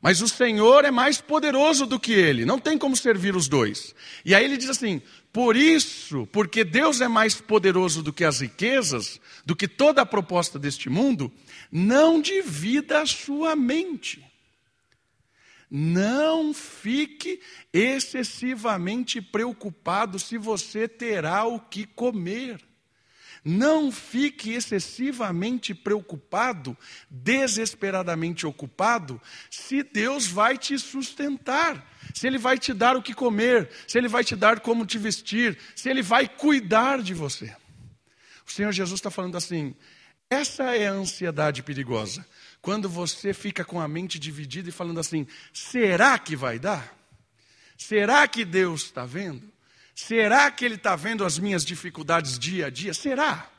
Mas 0.00 0.22
o 0.22 0.28
Senhor 0.28 0.84
é 0.84 0.90
mais 0.92 1.20
poderoso 1.20 1.84
do 1.84 1.98
que 1.98 2.12
ele, 2.12 2.44
não 2.44 2.58
tem 2.58 2.78
como 2.78 2.96
servir 2.96 3.34
os 3.34 3.48
dois. 3.48 3.94
E 4.24 4.32
aí 4.32 4.44
ele 4.44 4.56
diz 4.56 4.70
assim: 4.70 5.02
por 5.32 5.56
isso, 5.56 6.26
porque 6.32 6.62
Deus 6.64 7.00
é 7.00 7.08
mais 7.08 7.40
poderoso 7.40 8.02
do 8.02 8.12
que 8.12 8.24
as 8.24 8.40
riquezas, 8.40 9.20
do 9.44 9.56
que 9.56 9.66
toda 9.66 10.02
a 10.02 10.06
proposta 10.06 10.58
deste 10.58 10.88
mundo, 10.88 11.32
não 11.70 12.20
divida 12.20 13.02
a 13.02 13.06
sua 13.06 13.56
mente. 13.56 14.24
Não 15.70 16.54
fique 16.54 17.40
excessivamente 17.72 19.20
preocupado 19.20 20.18
se 20.18 20.38
você 20.38 20.88
terá 20.88 21.44
o 21.44 21.60
que 21.60 21.84
comer. 21.84 22.67
Não 23.50 23.90
fique 23.90 24.52
excessivamente 24.52 25.72
preocupado, 25.72 26.76
desesperadamente 27.08 28.46
ocupado, 28.46 29.18
se 29.50 29.82
Deus 29.82 30.26
vai 30.26 30.58
te 30.58 30.78
sustentar, 30.78 31.90
se 32.12 32.26
Ele 32.26 32.36
vai 32.36 32.58
te 32.58 32.74
dar 32.74 32.94
o 32.94 33.02
que 33.02 33.14
comer, 33.14 33.70
se 33.86 33.96
Ele 33.96 34.06
vai 34.06 34.22
te 34.22 34.36
dar 34.36 34.60
como 34.60 34.84
te 34.84 34.98
vestir, 34.98 35.58
se 35.74 35.88
Ele 35.88 36.02
vai 36.02 36.28
cuidar 36.28 37.00
de 37.02 37.14
você. 37.14 37.56
O 38.46 38.52
Senhor 38.52 38.70
Jesus 38.70 38.98
está 38.98 39.10
falando 39.10 39.38
assim: 39.38 39.74
essa 40.28 40.76
é 40.76 40.86
a 40.86 40.92
ansiedade 40.92 41.62
perigosa. 41.62 42.26
Quando 42.60 42.86
você 42.86 43.32
fica 43.32 43.64
com 43.64 43.80
a 43.80 43.88
mente 43.88 44.18
dividida 44.18 44.68
e 44.68 44.72
falando 44.72 45.00
assim: 45.00 45.26
será 45.54 46.18
que 46.18 46.36
vai 46.36 46.58
dar? 46.58 46.94
Será 47.78 48.28
que 48.28 48.44
Deus 48.44 48.82
está 48.82 49.06
vendo? 49.06 49.50
Será 50.00 50.48
que 50.48 50.64
Ele 50.64 50.76
está 50.76 50.94
vendo 50.94 51.24
as 51.24 51.40
minhas 51.40 51.64
dificuldades 51.64 52.38
dia 52.38 52.66
a 52.66 52.70
dia? 52.70 52.94
Será? 52.94 53.50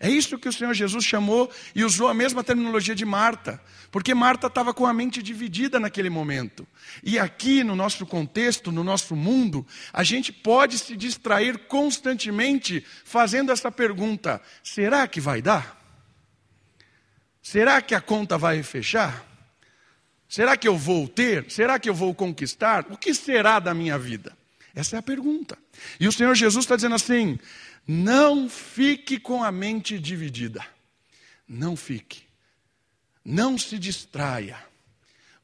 É 0.00 0.08
isso 0.08 0.38
que 0.38 0.48
o 0.48 0.52
Senhor 0.52 0.72
Jesus 0.72 1.04
chamou 1.04 1.52
e 1.74 1.84
usou 1.84 2.08
a 2.08 2.14
mesma 2.14 2.42
terminologia 2.42 2.94
de 2.94 3.04
Marta, 3.04 3.62
porque 3.90 4.14
Marta 4.14 4.46
estava 4.46 4.72
com 4.72 4.86
a 4.86 4.94
mente 4.94 5.22
dividida 5.22 5.78
naquele 5.78 6.08
momento. 6.08 6.66
E 7.04 7.18
aqui, 7.18 7.62
no 7.62 7.76
nosso 7.76 8.06
contexto, 8.06 8.72
no 8.72 8.82
nosso 8.82 9.14
mundo, 9.14 9.66
a 9.92 10.02
gente 10.02 10.32
pode 10.32 10.78
se 10.78 10.96
distrair 10.96 11.58
constantemente 11.68 12.82
fazendo 13.04 13.52
essa 13.52 13.70
pergunta: 13.70 14.40
será 14.64 15.06
que 15.06 15.20
vai 15.20 15.42
dar? 15.42 15.78
Será 17.42 17.82
que 17.82 17.94
a 17.94 18.00
conta 18.00 18.38
vai 18.38 18.62
fechar? 18.62 19.26
Será 20.26 20.56
que 20.56 20.66
eu 20.66 20.78
vou 20.78 21.06
ter? 21.06 21.50
Será 21.50 21.78
que 21.78 21.90
eu 21.90 21.94
vou 21.94 22.14
conquistar? 22.14 22.86
O 22.88 22.96
que 22.96 23.12
será 23.12 23.58
da 23.58 23.74
minha 23.74 23.98
vida? 23.98 24.39
Essa 24.74 24.96
é 24.96 24.98
a 24.98 25.02
pergunta. 25.02 25.58
E 25.98 26.06
o 26.06 26.12
Senhor 26.12 26.34
Jesus 26.34 26.64
está 26.64 26.76
dizendo 26.76 26.94
assim: 26.94 27.38
não 27.86 28.48
fique 28.48 29.18
com 29.18 29.42
a 29.42 29.50
mente 29.50 29.98
dividida. 29.98 30.64
Não 31.48 31.76
fique. 31.76 32.22
Não 33.24 33.58
se 33.58 33.78
distraia. 33.78 34.58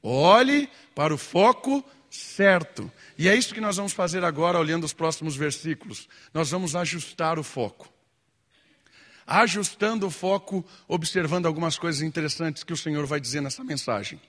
Olhe 0.03 0.69
para 0.95 1.13
o 1.13 1.19
foco 1.19 1.85
certo. 2.09 2.91
E 3.19 3.29
é 3.29 3.35
isso 3.35 3.53
que 3.53 3.61
nós 3.61 3.77
vamos 3.77 3.93
fazer 3.93 4.25
agora, 4.25 4.59
olhando 4.59 4.85
os 4.85 4.93
próximos 4.93 5.37
versículos. 5.37 6.09
Nós 6.33 6.51
vamos 6.51 6.77
ajustar 6.77 7.39
o 7.39 7.43
foco. 7.43 7.93
Ajustando 9.27 10.07
o 10.07 10.11
foco, 10.11 10.65
observando 10.87 11.47
algumas 11.47 11.77
coisas 11.77 12.01
interessantes 12.01 12.63
que 12.63 12.73
o 12.73 12.77
Senhor 12.77 13.05
vai 13.07 13.19
dizer 13.19 13.41
nessa 13.41 13.65
mensagem 13.65 14.21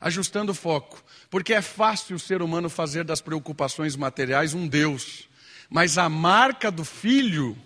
ajustando 0.00 0.52
o 0.52 0.54
foco, 0.54 1.04
porque 1.28 1.52
é 1.52 1.60
fácil 1.60 2.16
o 2.16 2.20
ser 2.20 2.40
humano 2.40 2.70
fazer 2.70 3.04
das 3.04 3.20
preocupações 3.20 3.96
materiais 3.96 4.54
um 4.54 4.66
Deus, 4.66 5.28
mas 5.68 5.98
a 5.98 6.08
marca 6.08 6.70
do 6.70 6.84
filho, 6.84 7.56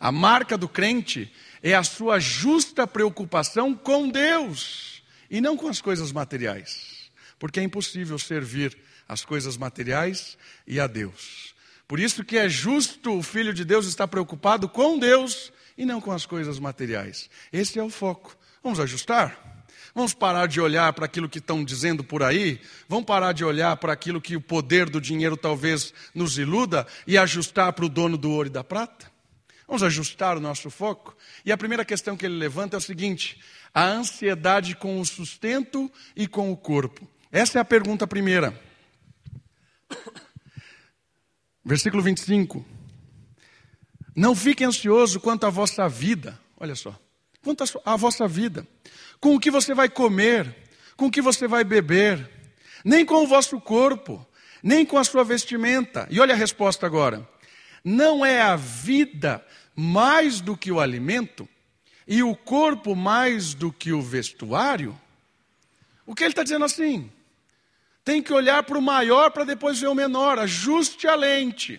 a 0.00 0.10
marca 0.10 0.58
do 0.58 0.68
crente, 0.68 1.32
é 1.62 1.74
a 1.74 1.84
sua 1.84 2.18
justa 2.18 2.86
preocupação 2.86 3.74
com 3.74 4.08
Deus 4.08 5.02
e 5.30 5.40
não 5.40 5.56
com 5.56 5.68
as 5.68 5.80
coisas 5.80 6.10
materiais, 6.12 7.10
porque 7.38 7.60
é 7.60 7.62
impossível 7.62 8.18
servir 8.18 8.76
as 9.08 9.24
coisas 9.24 9.56
materiais 9.56 10.36
e 10.66 10.80
a 10.80 10.86
Deus. 10.86 11.54
Por 11.86 12.00
isso 12.00 12.24
que 12.24 12.36
é 12.36 12.48
justo 12.48 13.16
o 13.16 13.22
filho 13.22 13.54
de 13.54 13.64
Deus 13.64 13.86
estar 13.86 14.08
preocupado 14.08 14.68
com 14.68 14.98
Deus 14.98 15.52
e 15.78 15.86
não 15.86 16.00
com 16.00 16.10
as 16.10 16.26
coisas 16.26 16.58
materiais. 16.58 17.30
Esse 17.52 17.78
é 17.78 17.82
o 17.82 17.90
foco. 17.90 18.36
Vamos 18.62 18.80
ajustar? 18.80 19.55
Vamos 19.96 20.12
parar 20.12 20.46
de 20.46 20.60
olhar 20.60 20.92
para 20.92 21.06
aquilo 21.06 21.26
que 21.26 21.38
estão 21.38 21.64
dizendo 21.64 22.04
por 22.04 22.22
aí? 22.22 22.60
Vamos 22.86 23.06
parar 23.06 23.32
de 23.32 23.42
olhar 23.42 23.74
para 23.78 23.94
aquilo 23.94 24.20
que 24.20 24.36
o 24.36 24.40
poder 24.42 24.90
do 24.90 25.00
dinheiro 25.00 25.38
talvez 25.38 25.94
nos 26.14 26.36
iluda 26.36 26.86
e 27.06 27.16
ajustar 27.16 27.72
para 27.72 27.86
o 27.86 27.88
dono 27.88 28.18
do 28.18 28.30
ouro 28.30 28.46
e 28.46 28.50
da 28.50 28.62
prata? 28.62 29.10
Vamos 29.66 29.82
ajustar 29.82 30.36
o 30.36 30.40
nosso 30.40 30.68
foco? 30.68 31.16
E 31.46 31.50
a 31.50 31.56
primeira 31.56 31.82
questão 31.82 32.14
que 32.14 32.26
ele 32.26 32.36
levanta 32.36 32.76
é 32.76 32.78
o 32.78 32.80
seguinte: 32.80 33.40
a 33.72 33.86
ansiedade 33.86 34.76
com 34.76 35.00
o 35.00 35.06
sustento 35.06 35.90
e 36.14 36.28
com 36.28 36.52
o 36.52 36.56
corpo. 36.58 37.08
Essa 37.32 37.56
é 37.58 37.62
a 37.62 37.64
pergunta 37.64 38.06
primeira. 38.06 38.52
Versículo 41.64 42.02
25. 42.02 42.62
Não 44.14 44.36
fique 44.36 44.62
ansioso 44.62 45.18
quanto 45.18 45.46
à 45.46 45.48
vossa 45.48 45.88
vida. 45.88 46.38
Olha 46.60 46.74
só. 46.74 47.00
Quanto 47.46 47.62
à 47.84 47.94
vossa 47.94 48.26
vida 48.26 48.66
com 49.20 49.36
o 49.36 49.38
que 49.38 49.52
você 49.52 49.72
vai 49.72 49.88
comer, 49.88 50.52
com 50.96 51.06
o 51.06 51.10
que 51.12 51.22
você 51.22 51.46
vai 51.46 51.62
beber, 51.62 52.28
nem 52.84 53.06
com 53.06 53.22
o 53.22 53.26
vosso 53.28 53.60
corpo, 53.60 54.26
nem 54.60 54.84
com 54.84 54.98
a 54.98 55.04
sua 55.04 55.22
vestimenta. 55.22 56.08
E 56.10 56.18
olha 56.18 56.34
a 56.34 56.36
resposta 56.36 56.86
agora: 56.86 57.24
não 57.84 58.26
é 58.26 58.42
a 58.42 58.56
vida 58.56 59.46
mais 59.76 60.40
do 60.40 60.56
que 60.56 60.72
o 60.72 60.80
alimento, 60.80 61.48
e 62.04 62.20
o 62.20 62.34
corpo 62.34 62.96
mais 62.96 63.54
do 63.54 63.72
que 63.72 63.92
o 63.92 64.02
vestuário? 64.02 65.00
O 66.04 66.16
que 66.16 66.24
ele 66.24 66.32
está 66.32 66.42
dizendo 66.42 66.64
assim? 66.64 67.08
Tem 68.04 68.20
que 68.20 68.32
olhar 68.32 68.64
para 68.64 68.76
o 68.76 68.82
maior 68.82 69.30
para 69.30 69.44
depois 69.44 69.78
ver 69.78 69.86
o 69.86 69.94
menor, 69.94 70.40
ajuste 70.40 71.06
a 71.06 71.14
lente. 71.14 71.78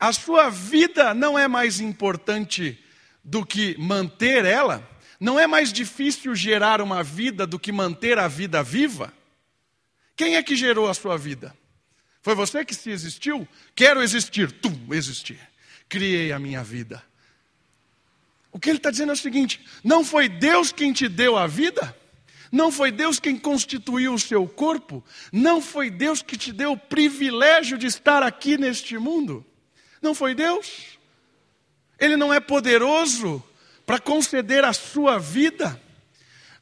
A 0.00 0.12
sua 0.12 0.50
vida 0.50 1.14
não 1.14 1.38
é 1.38 1.46
mais 1.46 1.78
importante 1.78 2.81
do 3.24 3.44
que 3.44 3.76
manter 3.78 4.44
ela? 4.44 4.88
Não 5.18 5.38
é 5.38 5.46
mais 5.46 5.72
difícil 5.72 6.34
gerar 6.34 6.80
uma 6.80 7.02
vida 7.02 7.46
do 7.46 7.58
que 7.58 7.70
manter 7.70 8.18
a 8.18 8.26
vida 8.26 8.62
viva? 8.62 9.12
Quem 10.16 10.36
é 10.36 10.42
que 10.42 10.56
gerou 10.56 10.88
a 10.88 10.94
sua 10.94 11.16
vida? 11.16 11.56
Foi 12.20 12.34
você 12.34 12.64
que 12.64 12.74
se 12.74 12.90
existiu? 12.90 13.46
Quero 13.74 14.02
existir, 14.02 14.50
tum, 14.50 14.92
existir. 14.92 15.38
Criei 15.88 16.32
a 16.32 16.38
minha 16.38 16.62
vida. 16.62 17.02
O 18.52 18.58
que 18.58 18.68
ele 18.68 18.78
está 18.78 18.90
dizendo 18.90 19.10
é 19.10 19.14
o 19.14 19.16
seguinte: 19.16 19.64
não 19.82 20.04
foi 20.04 20.28
Deus 20.28 20.70
quem 20.70 20.92
te 20.92 21.08
deu 21.08 21.36
a 21.36 21.46
vida? 21.46 21.96
Não 22.52 22.70
foi 22.70 22.92
Deus 22.92 23.18
quem 23.18 23.38
constituiu 23.38 24.12
o 24.12 24.18
seu 24.18 24.46
corpo? 24.46 25.02
Não 25.32 25.62
foi 25.62 25.90
Deus 25.90 26.20
que 26.20 26.36
te 26.36 26.52
deu 26.52 26.72
o 26.72 26.78
privilégio 26.78 27.78
de 27.78 27.86
estar 27.86 28.22
aqui 28.22 28.58
neste 28.58 28.98
mundo? 28.98 29.44
Não 30.02 30.14
foi 30.14 30.34
Deus? 30.34 30.98
Ele 32.02 32.16
não 32.16 32.34
é 32.34 32.40
poderoso 32.40 33.40
para 33.86 34.00
conceder 34.00 34.64
a 34.64 34.72
sua 34.72 35.20
vida? 35.20 35.80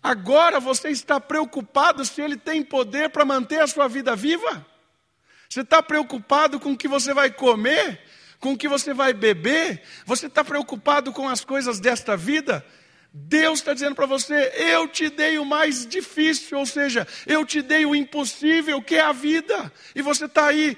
Agora 0.03 0.61
você 0.61 0.91
está 0.91 1.19
preocupado 1.19 2.05
se 2.05 2.21
ele 2.21 2.37
tem 2.37 2.63
poder 2.63 3.09
para 3.09 3.25
manter 3.25 3.63
a 3.63 3.67
sua 3.67 3.89
vida 3.89 4.15
viva? 4.15 4.67
Você 5.49 5.63
está 5.63 5.83
preocupado 5.83 6.61
com 6.61 6.73
o 6.73 6.77
que 6.77 6.87
você 6.87 7.15
vai 7.15 7.31
comer? 7.31 8.03
Com 8.39 8.53
o 8.53 8.59
que 8.59 8.69
você 8.69 8.93
vai 8.93 9.15
beber? 9.15 9.83
Você 10.05 10.27
está 10.27 10.45
preocupado 10.45 11.11
com 11.11 11.27
as 11.27 11.43
coisas 11.43 11.81
desta 11.81 12.19
vida? 12.19 12.63
Deus 13.11 13.61
está 13.61 13.73
dizendo 13.73 13.95
para 13.95 14.05
você: 14.05 14.53
eu 14.57 14.87
te 14.89 15.09
dei 15.09 15.39
o 15.39 15.45
mais 15.47 15.87
difícil, 15.87 16.59
ou 16.59 16.67
seja, 16.67 17.09
eu 17.27 17.47
te 17.47 17.63
dei 17.63 17.87
o 17.87 17.95
impossível, 17.95 18.83
que 18.83 18.97
é 18.97 19.01
a 19.01 19.13
vida, 19.13 19.73
e 19.95 20.03
você 20.03 20.27
está 20.27 20.49
aí 20.49 20.77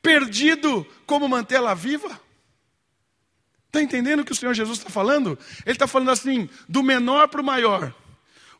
perdido 0.00 0.86
como 1.04 1.28
mantê-la 1.28 1.74
viva? 1.74 2.27
Está 3.68 3.82
entendendo 3.82 4.20
o 4.20 4.24
que 4.24 4.32
o 4.32 4.34
Senhor 4.34 4.54
Jesus 4.54 4.78
está 4.78 4.90
falando? 4.90 5.38
Ele 5.64 5.74
está 5.74 5.86
falando 5.86 6.10
assim: 6.10 6.48
do 6.68 6.82
menor 6.82 7.28
para 7.28 7.40
o 7.40 7.44
maior. 7.44 7.94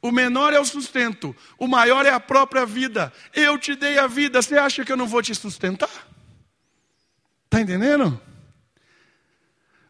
O 0.00 0.12
menor 0.12 0.52
é 0.52 0.60
o 0.60 0.64
sustento, 0.64 1.34
o 1.58 1.66
maior 1.66 2.06
é 2.06 2.10
a 2.10 2.20
própria 2.20 2.64
vida. 2.64 3.12
Eu 3.34 3.58
te 3.58 3.74
dei 3.74 3.98
a 3.98 4.06
vida, 4.06 4.40
você 4.40 4.56
acha 4.56 4.84
que 4.84 4.92
eu 4.92 4.96
não 4.96 5.08
vou 5.08 5.20
te 5.20 5.34
sustentar? 5.34 5.90
Está 7.46 7.60
entendendo? 7.60 8.20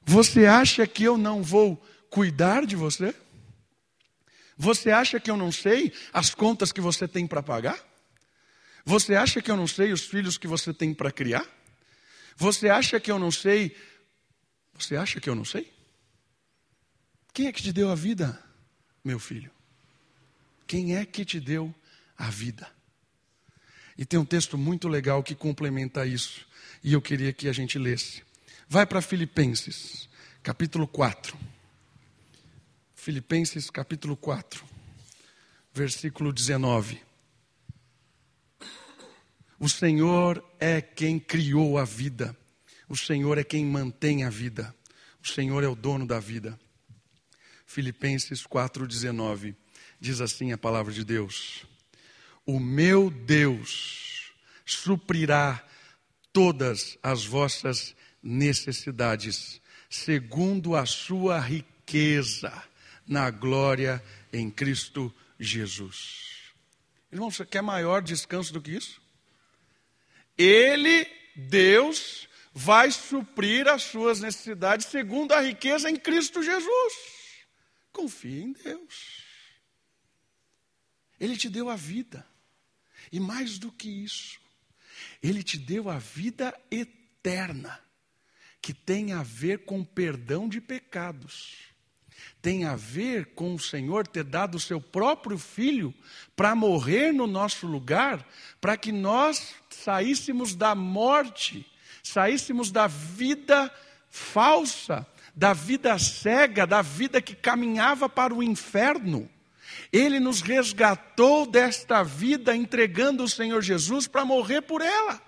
Você 0.05 0.47
acha 0.47 0.87
que 0.87 1.05
eu 1.05 1.19
não 1.19 1.43
vou 1.43 1.77
cuidar 2.09 2.65
de 2.65 2.75
você? 2.75 3.15
Você 4.57 4.91
acha 4.91 5.21
que 5.21 5.31
eu 5.31 5.37
não 5.37 5.53
sei 5.53 5.93
as 6.13 6.35
contas 6.35 6.73
que 6.73 6.81
você 6.81 7.07
tem 7.07 7.27
para 7.27 7.43
pagar? 7.43 7.79
Você 8.85 9.15
acha 9.15 9.43
que 9.43 9.51
eu 9.51 9.57
não 9.57 9.67
sei 9.67 9.93
os 9.93 10.07
filhos 10.07 10.39
que 10.39 10.47
você 10.47 10.73
tem 10.73 10.95
para 10.95 11.13
criar? 11.13 11.47
Você 12.37 12.71
acha 12.71 12.99
que 12.99 13.11
eu 13.11 13.19
não 13.19 13.31
sei? 13.31 13.77
Você 14.79 14.97
acha 14.97 15.21
que 15.21 15.29
eu 15.29 15.35
não 15.35 15.45
sei? 15.45 15.73
Quem 17.35 17.47
é 17.47 17.53
que 17.53 17.63
te 17.63 17.73
deu 17.73 17.91
a 17.91 17.95
vida, 17.95 18.41
meu 19.05 19.19
filho? 19.19 19.51
Quem 20.67 20.97
é 20.97 21.05
que 21.05 21.25
te 21.25 21.41
deu 21.41 21.75
a 22.17 22.31
vida? 22.31 22.71
E 23.97 24.05
tem 24.05 24.19
um 24.19 24.25
texto 24.25 24.57
muito 24.57 24.87
legal 24.87 25.23
que 25.23 25.35
complementa 25.35 26.07
isso, 26.07 26.47
e 26.85 26.93
eu 26.93 27.03
queria 27.03 27.33
que 27.33 27.49
a 27.49 27.53
gente 27.53 27.79
lesse. 27.79 28.23
Vai 28.69 28.87
para 28.87 29.03
Filipenses, 29.03 30.09
capítulo 30.43 30.87
4. 30.87 31.37
Filipenses 32.95 33.71
capítulo 33.71 34.17
4, 34.17 34.65
versículo 35.75 36.33
19. 36.33 37.01
O 39.59 39.69
Senhor 39.69 40.45
é 40.61 40.81
quem 40.81 41.19
criou 41.19 41.79
a 41.79 41.85
vida, 41.85 42.37
o 42.89 42.97
Senhor 42.97 43.39
é 43.39 43.45
quem 43.45 43.65
mantém 43.65 44.25
a 44.25 44.31
vida, 44.31 44.75
o 45.23 45.29
Senhor 45.29 45.63
é 45.63 45.69
o 45.69 45.75
dono 45.75 46.07
da 46.07 46.19
vida. 46.19 46.59
Filipenses 47.67 48.45
4,19 48.45 49.55
diz 50.01 50.21
assim 50.21 50.53
a 50.53 50.59
palavra 50.59 50.93
de 50.93 51.05
Deus: 51.05 51.67
O 52.47 52.59
meu 52.59 53.11
Deus 53.11 54.33
suprirá 54.65 55.65
todas 56.33 56.99
as 57.03 57.25
vossas 57.25 57.95
necessidades, 58.23 59.61
segundo 59.91 60.75
a 60.75 60.87
sua 60.87 61.39
riqueza 61.39 62.53
na 63.07 63.31
glória 63.31 64.03
em 64.33 64.51
Cristo 64.51 65.15
Jesus. 65.39 66.53
Irmão, 67.11 67.31
você 67.31 67.45
quer 67.45 67.63
maior 67.63 68.03
descanso 68.03 68.53
do 68.53 68.61
que 68.61 68.73
isso? 68.73 69.01
Ele, 70.37 71.07
Deus, 71.35 72.28
vai 72.59 72.91
suprir 72.91 73.69
as 73.69 73.85
suas 73.85 74.21
necessidades 74.21 74.87
segundo 74.87 75.31
a 75.33 75.41
riqueza 75.41 75.89
em 75.89 75.95
Cristo 75.95 76.43
Jesus. 76.43 76.93
Confie 77.93 78.43
em 78.43 78.53
Deus. 78.53 79.23
Ele 81.21 81.37
te 81.37 81.49
deu 81.49 81.71
a 81.71 81.77
vida. 81.77 82.27
E 83.13 83.21
mais 83.21 83.61
do 83.61 83.71
que 83.71 83.89
isso, 83.89 84.41
ele 85.23 85.43
te 85.43 85.57
deu 85.57 85.89
a 85.89 85.99
vida 85.99 86.53
eterna, 86.69 87.81
que 88.61 88.75
tem 88.75 89.13
a 89.13 89.23
ver 89.23 89.65
com 89.65 89.85
perdão 89.85 90.49
de 90.49 90.61
pecados 90.61 91.69
tem 92.43 92.65
a 92.65 92.75
ver 92.75 93.27
com 93.35 93.55
o 93.55 93.59
Senhor 93.59 94.07
ter 94.07 94.25
dado 94.25 94.57
o 94.57 94.61
seu 94.61 94.81
próprio 94.81 95.39
filho 95.39 95.95
para 96.35 96.55
morrer 96.55 97.13
no 97.13 97.27
nosso 97.27 97.67
lugar, 97.67 98.27
para 98.61 98.77
que 98.77 98.93
nós 98.93 99.55
saíssemos 99.71 100.55
da 100.55 100.75
morte, 100.75 101.65
saíssemos 102.09 102.71
da 102.71 102.87
vida 102.87 103.71
falsa, 104.11 105.07
da 105.35 105.53
vida 105.53 105.99
cega, 105.99 106.67
da 106.67 106.83
vida 106.83 107.21
que 107.21 107.35
caminhava 107.35 108.09
para 108.09 108.35
o 108.35 108.43
inferno. 108.43 109.29
Ele 109.93 110.19
nos 110.19 110.41
resgatou 110.41 111.47
desta 111.47 112.03
vida 112.03 112.57
entregando 112.57 113.23
o 113.23 113.29
Senhor 113.29 113.63
Jesus 113.63 114.07
para 114.07 114.25
morrer 114.25 114.63
por 114.63 114.81
ela. 114.81 115.21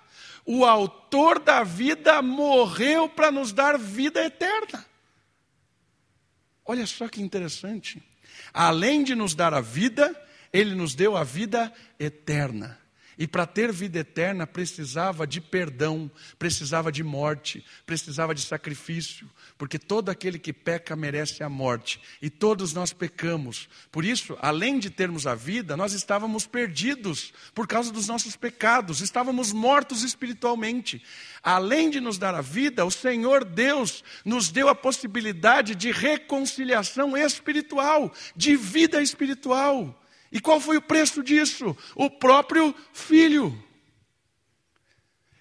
O 0.45 0.65
autor 0.65 1.39
da 1.39 1.63
vida 1.63 2.21
morreu 2.21 3.07
para 3.07 3.31
nos 3.31 3.53
dar 3.53 3.77
vida 3.77 4.23
eterna. 4.23 4.85
Olha 6.65 6.85
só 6.85 7.07
que 7.07 7.21
interessante. 7.21 8.01
Além 8.53 9.03
de 9.03 9.15
nos 9.15 9.35
dar 9.35 9.53
a 9.53 9.61
vida, 9.61 10.15
ele 10.51 10.75
nos 10.75 10.95
deu 10.95 11.15
a 11.15 11.23
vida 11.23 11.71
eterna. 11.99 12.80
E 13.17 13.27
para 13.27 13.45
ter 13.45 13.71
vida 13.71 13.99
eterna 13.99 14.47
precisava 14.47 15.27
de 15.27 15.41
perdão, 15.41 16.09
precisava 16.39 16.91
de 16.91 17.03
morte, 17.03 17.63
precisava 17.85 18.33
de 18.33 18.41
sacrifício, 18.41 19.29
porque 19.57 19.77
todo 19.77 20.09
aquele 20.09 20.39
que 20.39 20.53
peca 20.53 20.95
merece 20.95 21.43
a 21.43 21.49
morte, 21.49 22.01
e 22.21 22.29
todos 22.29 22.73
nós 22.73 22.93
pecamos. 22.93 23.69
Por 23.91 24.05
isso, 24.05 24.37
além 24.41 24.79
de 24.79 24.89
termos 24.89 25.27
a 25.27 25.35
vida, 25.35 25.77
nós 25.77 25.93
estávamos 25.93 26.47
perdidos 26.47 27.33
por 27.53 27.67
causa 27.67 27.91
dos 27.91 28.07
nossos 28.07 28.35
pecados, 28.35 29.01
estávamos 29.01 29.51
mortos 29.51 30.03
espiritualmente. 30.03 31.03
Além 31.43 31.89
de 31.89 31.99
nos 31.99 32.17
dar 32.17 32.33
a 32.33 32.41
vida, 32.41 32.85
o 32.85 32.91
Senhor 32.91 33.43
Deus 33.43 34.03
nos 34.23 34.49
deu 34.49 34.69
a 34.69 34.75
possibilidade 34.75 35.75
de 35.75 35.91
reconciliação 35.91 37.17
espiritual, 37.17 38.11
de 38.35 38.55
vida 38.55 39.01
espiritual. 39.01 40.00
E 40.31 40.39
qual 40.39 40.59
foi 40.61 40.77
o 40.77 40.81
preço 40.81 41.21
disso? 41.21 41.75
O 41.95 42.09
próprio 42.09 42.73
filho. 42.93 43.61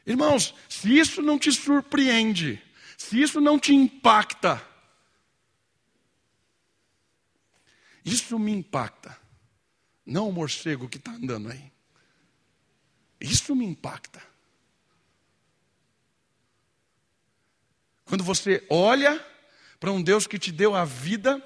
Irmãos, 0.05 0.55
se 0.69 0.99
isso 0.99 1.23
não 1.23 1.39
te 1.39 1.53
surpreende, 1.53 2.61
se 2.99 3.21
isso 3.21 3.41
não 3.41 3.59
te 3.59 3.73
impacta, 3.73 4.67
isso 8.05 8.39
me 8.39 8.51
impacta. 8.51 9.17
Não 10.05 10.29
o 10.29 10.33
morcego 10.33 10.89
que 10.89 10.97
está 10.97 11.13
andando 11.13 11.51
aí. 11.51 11.71
Isso 13.21 13.55
me 13.55 13.65
impacta. 13.65 14.21
Quando 18.05 18.25
você 18.25 18.67
olha 18.69 19.25
para 19.79 19.93
um 19.93 20.03
Deus 20.03 20.27
que 20.27 20.39
te 20.39 20.51
deu 20.51 20.75
a 20.75 20.85
vida, 20.85 21.41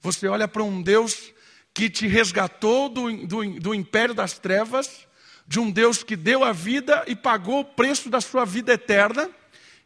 você 0.00 0.26
olha 0.26 0.48
para 0.48 0.62
um 0.62 0.80
Deus 0.80 1.34
que 1.74 1.88
te 1.88 2.06
resgatou 2.06 2.88
do, 2.88 3.26
do, 3.26 3.60
do 3.60 3.74
império 3.74 4.14
das 4.14 4.38
trevas, 4.38 5.06
de 5.46 5.58
um 5.58 5.70
Deus 5.70 6.02
que 6.02 6.16
deu 6.16 6.44
a 6.44 6.52
vida 6.52 7.04
e 7.06 7.16
pagou 7.16 7.60
o 7.60 7.64
preço 7.64 8.10
da 8.10 8.20
sua 8.20 8.44
vida 8.44 8.72
eterna, 8.72 9.30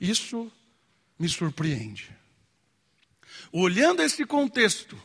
isso 0.00 0.50
me 1.18 1.28
surpreende. 1.28 2.14
Olhando 3.52 4.02
esse 4.02 4.24
contexto, 4.26 5.00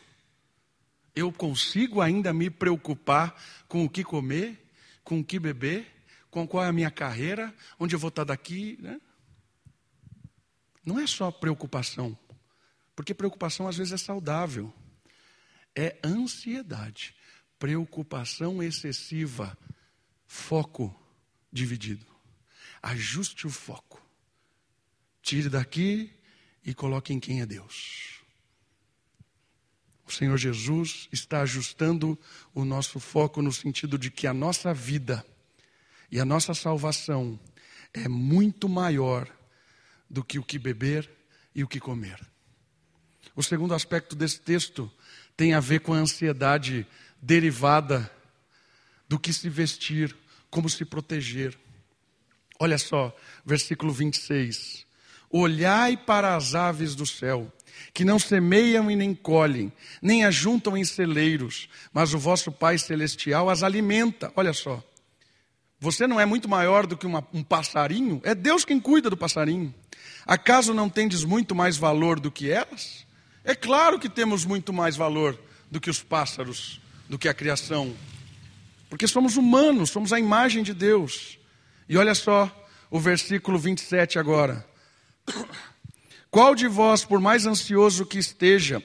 eu 1.15 1.31
consigo 1.31 2.01
ainda 2.01 2.33
me 2.33 2.49
preocupar 2.49 3.35
com 3.67 3.85
o 3.85 3.89
que 3.89 4.03
comer, 4.03 4.59
com 5.03 5.19
o 5.19 5.23
que 5.23 5.39
beber, 5.39 5.87
com 6.29 6.47
qual 6.47 6.63
é 6.63 6.67
a 6.67 6.73
minha 6.73 6.91
carreira, 6.91 7.53
onde 7.79 7.95
eu 7.95 7.99
vou 7.99 8.09
estar 8.09 8.23
daqui. 8.23 8.77
Né? 8.81 8.99
Não 10.83 10.99
é 10.99 11.05
só 11.05 11.29
preocupação, 11.29 12.17
porque 12.95 13.13
preocupação 13.13 13.67
às 13.67 13.77
vezes 13.77 13.93
é 13.93 13.97
saudável 13.97 14.73
é 15.75 15.97
ansiedade, 16.03 17.15
preocupação 17.57 18.61
excessiva, 18.61 19.57
foco 20.27 20.95
dividido. 21.51 22.05
Ajuste 22.81 23.45
o 23.45 23.49
foco. 23.49 24.01
Tire 25.21 25.49
daqui 25.49 26.11
e 26.65 26.73
coloque 26.73 27.13
em 27.13 27.19
quem 27.19 27.41
é 27.41 27.45
Deus. 27.45 28.21
O 30.05 30.11
Senhor 30.11 30.37
Jesus 30.37 31.07
está 31.11 31.41
ajustando 31.41 32.19
o 32.53 32.65
nosso 32.65 32.99
foco 32.99 33.41
no 33.41 33.51
sentido 33.51 33.97
de 33.97 34.11
que 34.11 34.27
a 34.27 34.33
nossa 34.33 34.73
vida 34.73 35.25
e 36.11 36.19
a 36.19 36.25
nossa 36.25 36.53
salvação 36.53 37.39
é 37.93 38.07
muito 38.07 38.67
maior 38.67 39.31
do 40.09 40.23
que 40.23 40.37
o 40.37 40.43
que 40.43 40.59
beber 40.59 41.09
e 41.55 41.63
o 41.63 41.67
que 41.67 41.79
comer. 41.79 42.19
O 43.35 43.41
segundo 43.41 43.73
aspecto 43.73 44.15
desse 44.15 44.41
texto 44.41 44.91
tem 45.41 45.55
a 45.55 45.59
ver 45.59 45.79
com 45.79 45.91
a 45.91 45.97
ansiedade 45.97 46.85
derivada 47.19 48.11
do 49.09 49.17
que 49.17 49.33
se 49.33 49.49
vestir, 49.49 50.15
como 50.51 50.69
se 50.69 50.85
proteger. 50.85 51.57
Olha 52.59 52.77
só, 52.77 53.11
versículo 53.43 53.91
26. 53.91 54.85
Olhai 55.31 55.97
para 55.97 56.35
as 56.35 56.53
aves 56.53 56.93
do 56.93 57.07
céu, 57.07 57.51
que 57.91 58.05
não 58.05 58.19
semeiam 58.19 58.91
e 58.91 58.95
nem 58.95 59.15
colhem, 59.15 59.73
nem 59.99 60.25
ajuntam 60.25 60.77
em 60.77 60.85
celeiros, 60.85 61.67
mas 61.91 62.13
o 62.13 62.19
vosso 62.19 62.51
Pai 62.51 62.77
Celestial 62.77 63.49
as 63.49 63.63
alimenta. 63.63 64.31
Olha 64.35 64.53
só. 64.53 64.83
Você 65.79 66.05
não 66.05 66.19
é 66.19 66.25
muito 66.27 66.47
maior 66.47 66.85
do 66.85 66.95
que 66.95 67.07
uma, 67.07 67.27
um 67.33 67.41
passarinho? 67.41 68.21
É 68.23 68.35
Deus 68.35 68.63
quem 68.63 68.79
cuida 68.79 69.09
do 69.09 69.17
passarinho. 69.17 69.73
Acaso 70.23 70.71
não 70.71 70.87
tendes 70.87 71.23
muito 71.23 71.55
mais 71.55 71.77
valor 71.77 72.19
do 72.19 72.29
que 72.29 72.51
elas? 72.51 73.09
É 73.43 73.55
claro 73.55 73.99
que 73.99 74.09
temos 74.09 74.45
muito 74.45 74.71
mais 74.71 74.95
valor 74.95 75.39
do 75.69 75.79
que 75.79 75.89
os 75.89 76.03
pássaros, 76.03 76.79
do 77.09 77.17
que 77.17 77.27
a 77.27 77.33
criação. 77.33 77.95
Porque 78.89 79.07
somos 79.07 79.37
humanos, 79.37 79.89
somos 79.89 80.13
a 80.13 80.19
imagem 80.19 80.63
de 80.63 80.73
Deus. 80.73 81.39
E 81.89 81.97
olha 81.97 82.13
só 82.13 82.49
o 82.89 82.99
versículo 82.99 83.57
27 83.57 84.19
agora. 84.19 84.65
Qual 86.29 86.53
de 86.53 86.67
vós, 86.67 87.03
por 87.03 87.19
mais 87.19 87.45
ansioso 87.45 88.05
que 88.05 88.19
esteja, 88.19 88.81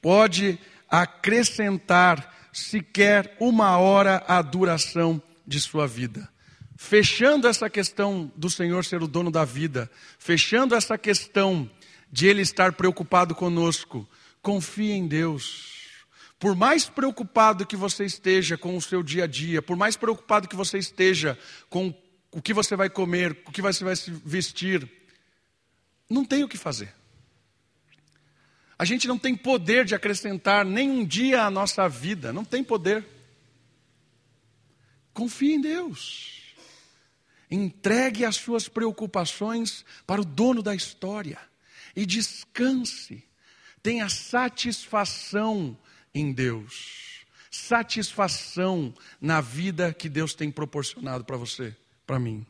pode 0.00 0.58
acrescentar 0.88 2.48
sequer 2.52 3.36
uma 3.40 3.76
hora 3.76 4.24
à 4.28 4.40
duração 4.40 5.20
de 5.46 5.60
sua 5.60 5.86
vida? 5.86 6.28
Fechando 6.76 7.48
essa 7.48 7.68
questão 7.68 8.30
do 8.36 8.48
Senhor 8.48 8.84
ser 8.84 9.02
o 9.02 9.08
dono 9.08 9.30
da 9.30 9.44
vida, 9.44 9.90
fechando 10.18 10.74
essa 10.74 10.96
questão 10.96 11.68
de 12.16 12.26
Ele 12.26 12.40
estar 12.40 12.72
preocupado 12.72 13.34
conosco, 13.34 14.08
confie 14.40 14.92
em 14.92 15.06
Deus. 15.06 15.90
Por 16.38 16.56
mais 16.56 16.88
preocupado 16.88 17.66
que 17.66 17.76
você 17.76 18.06
esteja 18.06 18.56
com 18.56 18.74
o 18.74 18.80
seu 18.80 19.02
dia 19.02 19.24
a 19.24 19.26
dia, 19.26 19.60
por 19.60 19.76
mais 19.76 19.98
preocupado 19.98 20.48
que 20.48 20.56
você 20.56 20.78
esteja 20.78 21.38
com 21.68 21.94
o 22.32 22.40
que 22.40 22.54
você 22.54 22.74
vai 22.74 22.88
comer, 22.88 23.42
o 23.44 23.52
que 23.52 23.60
você 23.60 23.84
vai 23.84 23.94
se 23.94 24.10
vestir, 24.10 24.90
não 26.08 26.24
tem 26.24 26.42
o 26.42 26.48
que 26.48 26.56
fazer. 26.56 26.90
A 28.78 28.86
gente 28.86 29.06
não 29.06 29.18
tem 29.18 29.36
poder 29.36 29.84
de 29.84 29.94
acrescentar 29.94 30.64
nem 30.64 30.90
um 30.90 31.04
dia 31.04 31.42
à 31.42 31.50
nossa 31.50 31.86
vida, 31.86 32.32
não 32.32 32.46
tem 32.46 32.64
poder. 32.64 33.04
Confie 35.12 35.52
em 35.52 35.60
Deus. 35.60 36.54
Entregue 37.50 38.24
as 38.24 38.36
suas 38.36 38.68
preocupações 38.68 39.84
para 40.06 40.22
o 40.22 40.24
dono 40.24 40.62
da 40.62 40.74
história 40.74 41.38
e 41.96 42.04
descanse. 42.04 43.24
Tenha 43.82 44.08
satisfação 44.08 45.76
em 46.14 46.32
Deus. 46.32 47.24
Satisfação 47.50 48.94
na 49.20 49.40
vida 49.40 49.94
que 49.94 50.08
Deus 50.08 50.34
tem 50.34 50.50
proporcionado 50.50 51.24
para 51.24 51.38
você, 51.38 51.74
para 52.06 52.18
mim. 52.18 52.46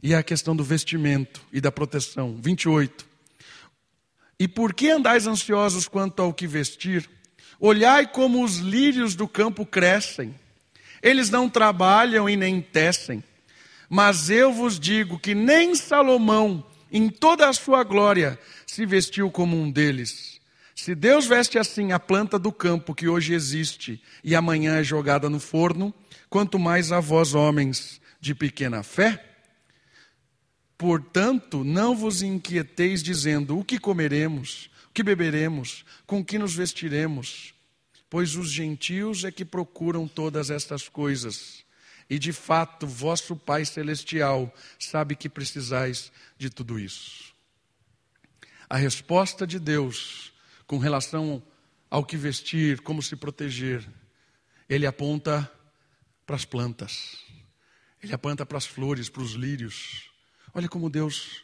E 0.00 0.14
a 0.14 0.22
questão 0.22 0.54
do 0.54 0.62
vestimento 0.62 1.44
e 1.52 1.60
da 1.60 1.72
proteção. 1.72 2.38
28. 2.40 3.06
E 4.38 4.48
por 4.48 4.74
que 4.74 4.90
andais 4.90 5.26
ansiosos 5.26 5.86
quanto 5.86 6.20
ao 6.20 6.34
que 6.34 6.46
vestir? 6.46 7.08
Olhai 7.60 8.06
como 8.06 8.44
os 8.44 8.56
lírios 8.56 9.14
do 9.14 9.28
campo 9.28 9.64
crescem. 9.64 10.34
Eles 11.00 11.30
não 11.30 11.48
trabalham 11.48 12.28
e 12.28 12.36
nem 12.36 12.60
tecem. 12.60 13.22
Mas 13.88 14.30
eu 14.30 14.52
vos 14.52 14.80
digo 14.80 15.18
que 15.18 15.34
nem 15.34 15.74
Salomão, 15.74 16.64
em 16.92 17.08
toda 17.08 17.48
a 17.48 17.52
sua 17.54 17.82
glória, 17.82 18.38
se 18.66 18.84
vestiu 18.84 19.30
como 19.30 19.56
um 19.56 19.70
deles. 19.70 20.40
Se 20.74 20.94
Deus 20.94 21.26
veste 21.26 21.58
assim 21.58 21.92
a 21.92 21.98
planta 21.98 22.38
do 22.38 22.52
campo 22.52 22.94
que 22.94 23.08
hoje 23.08 23.34
existe 23.34 24.02
e 24.22 24.34
amanhã 24.34 24.76
é 24.76 24.84
jogada 24.84 25.30
no 25.30 25.40
forno, 25.40 25.92
quanto 26.28 26.58
mais 26.58 26.92
a 26.92 27.00
vós, 27.00 27.34
homens 27.34 28.00
de 28.20 28.34
pequena 28.34 28.82
fé? 28.82 29.24
Portanto, 30.76 31.62
não 31.62 31.96
vos 31.96 32.22
inquieteis 32.22 33.02
dizendo: 33.02 33.58
o 33.58 33.64
que 33.64 33.78
comeremos, 33.78 34.70
o 34.88 34.92
que 34.92 35.02
beberemos, 35.02 35.84
com 36.06 36.24
que 36.24 36.38
nos 36.38 36.54
vestiremos? 36.54 37.54
Pois 38.10 38.36
os 38.36 38.50
gentios 38.50 39.24
é 39.24 39.30
que 39.30 39.44
procuram 39.44 40.06
todas 40.06 40.50
estas 40.50 40.88
coisas. 40.88 41.64
E 42.12 42.18
de 42.18 42.30
fato, 42.30 42.86
vosso 42.86 43.34
Pai 43.34 43.64
Celestial 43.64 44.54
sabe 44.78 45.16
que 45.16 45.30
precisais 45.30 46.12
de 46.36 46.50
tudo 46.50 46.78
isso. 46.78 47.32
A 48.68 48.76
resposta 48.76 49.46
de 49.46 49.58
Deus 49.58 50.30
com 50.66 50.76
relação 50.76 51.42
ao 51.88 52.04
que 52.04 52.18
vestir, 52.18 52.82
como 52.82 53.02
se 53.02 53.16
proteger, 53.16 53.88
ele 54.68 54.84
aponta 54.86 55.50
para 56.26 56.36
as 56.36 56.44
plantas, 56.44 57.16
ele 58.02 58.12
aponta 58.12 58.44
para 58.44 58.58
as 58.58 58.66
flores, 58.66 59.08
para 59.08 59.22
os 59.22 59.32
lírios. 59.32 60.10
Olha 60.52 60.68
como 60.68 60.90
Deus 60.90 61.42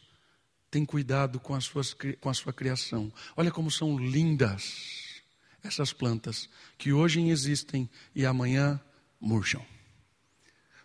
tem 0.69 0.85
cuidado 0.85 1.39
com, 1.39 1.55
as 1.55 1.63
suas, 1.63 1.95
com 2.21 2.29
a 2.29 2.33
sua 2.35 2.53
criação. 2.53 3.11
Olha 3.35 3.49
como 3.49 3.71
são 3.71 3.97
lindas 3.97 5.23
essas 5.63 5.91
plantas 5.91 6.47
que 6.77 6.93
hoje 6.93 7.27
existem 7.27 7.89
e 8.13 8.23
amanhã 8.23 8.79
murcham. 9.19 9.65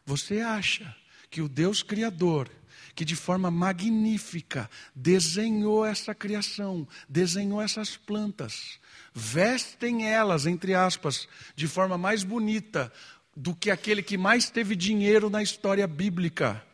Você 0.07 0.41
acha 0.41 0.95
que 1.31 1.41
o 1.41 1.49
Deus 1.49 1.83
Criador, 1.83 2.51
que 2.95 3.05
de 3.05 3.17
forma 3.17 3.51
magnífica 3.51 4.71
desenhou 4.95 5.85
essa 5.85 6.15
criação, 6.15 6.87
desenhou 7.09 7.61
essas 7.61 7.97
plantas, 7.97 8.79
vestem 9.13 10.07
elas, 10.07 10.47
entre 10.47 10.75
aspas, 10.75 11.29
de 11.57 11.67
forma 11.67 11.99
mais 11.99 12.23
bonita 12.23 12.93
do 13.37 13.55
que 13.55 13.71
aquele 13.71 14.03
que 14.03 14.17
mais 14.17 14.51
teve 14.51 14.77
dinheiro 14.77 15.29
na 15.29 15.43
história 15.43 15.87
bíblica? 15.87 16.65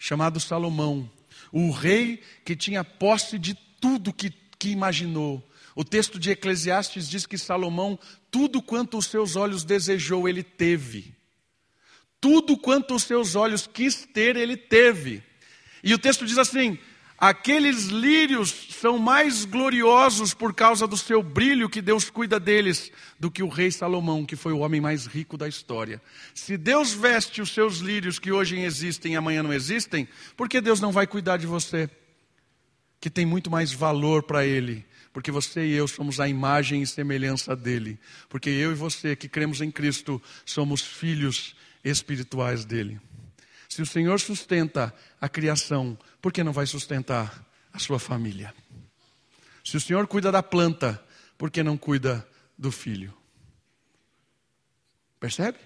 chamado 0.00 0.40
Salomão, 0.40 1.08
o 1.52 1.70
rei 1.70 2.22
que 2.42 2.56
tinha 2.56 2.82
posse 2.82 3.38
de 3.38 3.54
tudo 3.78 4.14
que, 4.14 4.30
que 4.58 4.70
imaginou. 4.70 5.46
O 5.76 5.84
texto 5.84 6.18
de 6.18 6.30
Eclesiastes 6.30 7.06
diz 7.06 7.26
que 7.26 7.36
Salomão, 7.36 7.98
tudo 8.30 8.62
quanto 8.62 8.96
os 8.96 9.06
seus 9.06 9.36
olhos 9.36 9.62
desejou, 9.62 10.26
ele 10.26 10.42
teve. 10.42 11.14
Tudo 12.20 12.56
quanto 12.56 12.94
os 12.94 13.04
seus 13.04 13.34
olhos 13.34 13.66
quis 13.66 14.04
ter, 14.04 14.36
ele 14.36 14.56
teve. 14.56 15.22
E 15.82 15.94
o 15.94 15.98
texto 15.98 16.26
diz 16.26 16.36
assim: 16.38 16.78
Aqueles 17.20 17.88
lírios 17.88 18.68
são 18.70 18.98
mais 18.98 19.44
gloriosos 19.44 20.32
por 20.32 20.54
causa 20.54 20.86
do 20.86 20.96
seu 20.96 21.22
brilho, 21.22 21.68
que 21.68 21.82
Deus 21.82 22.08
cuida 22.08 22.40
deles, 22.40 22.90
do 23.18 23.30
que 23.30 23.42
o 23.42 23.48
rei 23.48 23.70
Salomão, 23.70 24.24
que 24.24 24.36
foi 24.36 24.54
o 24.54 24.60
homem 24.60 24.80
mais 24.80 25.04
rico 25.04 25.36
da 25.36 25.46
história. 25.46 26.00
Se 26.34 26.56
Deus 26.56 26.94
veste 26.94 27.42
os 27.42 27.50
seus 27.50 27.80
lírios 27.80 28.18
que 28.18 28.32
hoje 28.32 28.58
existem 28.58 29.12
e 29.12 29.16
amanhã 29.16 29.42
não 29.42 29.52
existem, 29.52 30.08
por 30.34 30.48
que 30.48 30.62
Deus 30.62 30.80
não 30.80 30.92
vai 30.92 31.06
cuidar 31.06 31.36
de 31.36 31.46
você? 31.46 31.90
Que 32.98 33.10
tem 33.10 33.26
muito 33.26 33.50
mais 33.50 33.70
valor 33.70 34.22
para 34.22 34.46
Ele, 34.46 34.86
porque 35.12 35.30
você 35.30 35.66
e 35.66 35.72
eu 35.72 35.86
somos 35.86 36.20
a 36.20 36.26
imagem 36.26 36.80
e 36.80 36.86
semelhança 36.86 37.54
dele. 37.54 37.98
Porque 38.30 38.48
eu 38.48 38.72
e 38.72 38.74
você 38.74 39.14
que 39.14 39.28
cremos 39.28 39.60
em 39.60 39.70
Cristo 39.70 40.22
somos 40.46 40.80
filhos 40.80 41.54
espirituais 41.84 42.64
dele. 42.64 43.00
Se 43.68 43.80
o 43.80 43.86
Senhor 43.86 44.18
sustenta 44.18 44.94
a 45.20 45.28
criação, 45.28 45.98
por 46.20 46.32
que 46.32 46.42
não 46.42 46.52
vai 46.52 46.66
sustentar 46.66 47.46
a 47.72 47.78
sua 47.78 47.98
família? 47.98 48.54
Se 49.64 49.76
o 49.76 49.80
Senhor 49.80 50.06
cuida 50.06 50.32
da 50.32 50.42
planta, 50.42 51.02
por 51.38 51.50
que 51.50 51.62
não 51.62 51.76
cuida 51.76 52.26
do 52.58 52.72
filho? 52.72 53.16
Percebe? 55.20 55.58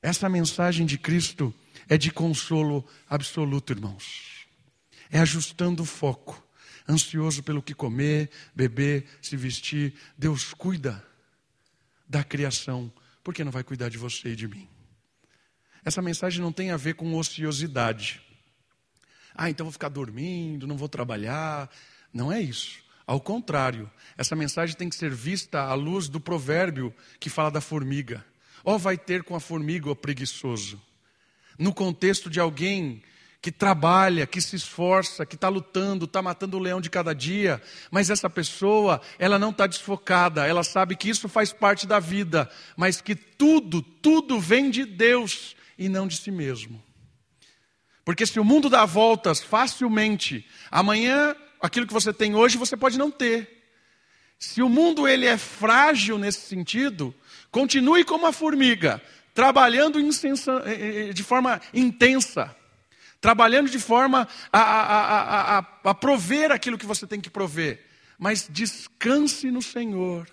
Essa 0.00 0.28
mensagem 0.28 0.86
de 0.86 0.96
Cristo 0.96 1.52
é 1.88 1.98
de 1.98 2.12
consolo 2.12 2.86
absoluto, 3.08 3.72
irmãos. 3.72 4.46
É 5.10 5.18
ajustando 5.18 5.82
o 5.82 5.86
foco. 5.86 6.42
Ansioso 6.88 7.42
pelo 7.42 7.62
que 7.62 7.74
comer, 7.74 8.30
beber, 8.54 9.06
se 9.20 9.36
vestir. 9.36 9.94
Deus 10.16 10.54
cuida 10.54 11.04
da 12.08 12.22
criação. 12.22 12.92
Por 13.24 13.34
que 13.34 13.42
não 13.42 13.50
vai 13.50 13.64
cuidar 13.64 13.88
de 13.88 13.98
você 13.98 14.28
e 14.28 14.36
de 14.36 14.46
mim? 14.46 14.68
Essa 15.86 16.02
mensagem 16.02 16.42
não 16.42 16.50
tem 16.50 16.72
a 16.72 16.76
ver 16.76 16.94
com 16.94 17.14
ociosidade. 17.14 18.20
Ah, 19.32 19.48
então 19.48 19.66
vou 19.66 19.72
ficar 19.72 19.88
dormindo, 19.88 20.66
não 20.66 20.76
vou 20.76 20.88
trabalhar. 20.88 21.70
Não 22.12 22.32
é 22.32 22.40
isso. 22.40 22.80
Ao 23.06 23.20
contrário, 23.20 23.88
essa 24.18 24.34
mensagem 24.34 24.74
tem 24.74 24.88
que 24.88 24.96
ser 24.96 25.14
vista 25.14 25.60
à 25.60 25.74
luz 25.74 26.08
do 26.08 26.18
provérbio 26.18 26.92
que 27.20 27.30
fala 27.30 27.52
da 27.52 27.60
formiga. 27.60 28.26
Ó, 28.64 28.74
oh, 28.74 28.78
vai 28.80 28.98
ter 28.98 29.22
com 29.22 29.36
a 29.36 29.38
formiga 29.38 29.88
o 29.88 29.94
preguiçoso. 29.94 30.82
No 31.56 31.72
contexto 31.72 32.28
de 32.28 32.40
alguém 32.40 33.00
que 33.40 33.52
trabalha, 33.52 34.26
que 34.26 34.40
se 34.40 34.56
esforça, 34.56 35.24
que 35.24 35.36
está 35.36 35.48
lutando, 35.48 36.06
está 36.06 36.20
matando 36.20 36.56
o 36.56 36.60
leão 36.60 36.80
de 36.80 36.90
cada 36.90 37.14
dia, 37.14 37.62
mas 37.92 38.10
essa 38.10 38.28
pessoa, 38.28 39.00
ela 39.20 39.38
não 39.38 39.50
está 39.50 39.68
desfocada, 39.68 40.48
ela 40.48 40.64
sabe 40.64 40.96
que 40.96 41.08
isso 41.08 41.28
faz 41.28 41.52
parte 41.52 41.86
da 41.86 42.00
vida, 42.00 42.50
mas 42.76 43.00
que 43.00 43.14
tudo, 43.14 43.80
tudo 43.80 44.40
vem 44.40 44.68
de 44.68 44.84
Deus 44.84 45.54
e 45.78 45.88
não 45.88 46.06
de 46.06 46.16
si 46.16 46.30
mesmo. 46.30 46.82
Porque 48.04 48.24
se 48.24 48.38
o 48.38 48.44
mundo 48.44 48.70
dá 48.70 48.84
voltas 48.84 49.42
facilmente, 49.42 50.46
amanhã 50.70 51.34
aquilo 51.60 51.86
que 51.86 51.92
você 51.92 52.12
tem 52.12 52.34
hoje 52.34 52.56
você 52.56 52.76
pode 52.76 52.96
não 52.96 53.10
ter. 53.10 53.56
Se 54.38 54.62
o 54.62 54.68
mundo 54.68 55.08
ele 55.08 55.26
é 55.26 55.36
frágil 55.36 56.18
nesse 56.18 56.42
sentido, 56.42 57.14
continue 57.50 58.04
como 58.04 58.26
a 58.26 58.32
formiga, 58.32 59.02
trabalhando 59.34 59.98
eh, 59.98 60.04
eh, 60.04 61.08
eh, 61.08 61.12
de 61.12 61.22
forma 61.22 61.60
intensa, 61.72 62.54
trabalhando 63.20 63.68
de 63.68 63.78
forma 63.78 64.28
a, 64.52 64.60
a, 64.60 65.58
a, 65.58 65.66
a, 65.84 65.94
prover 65.94 66.52
aquilo 66.52 66.78
que 66.78 66.86
você 66.86 67.06
tem 67.06 67.20
que 67.20 67.30
prover. 67.30 67.84
Mas 68.18 68.46
descanse 68.48 69.50
no 69.50 69.60
Senhor, 69.60 70.28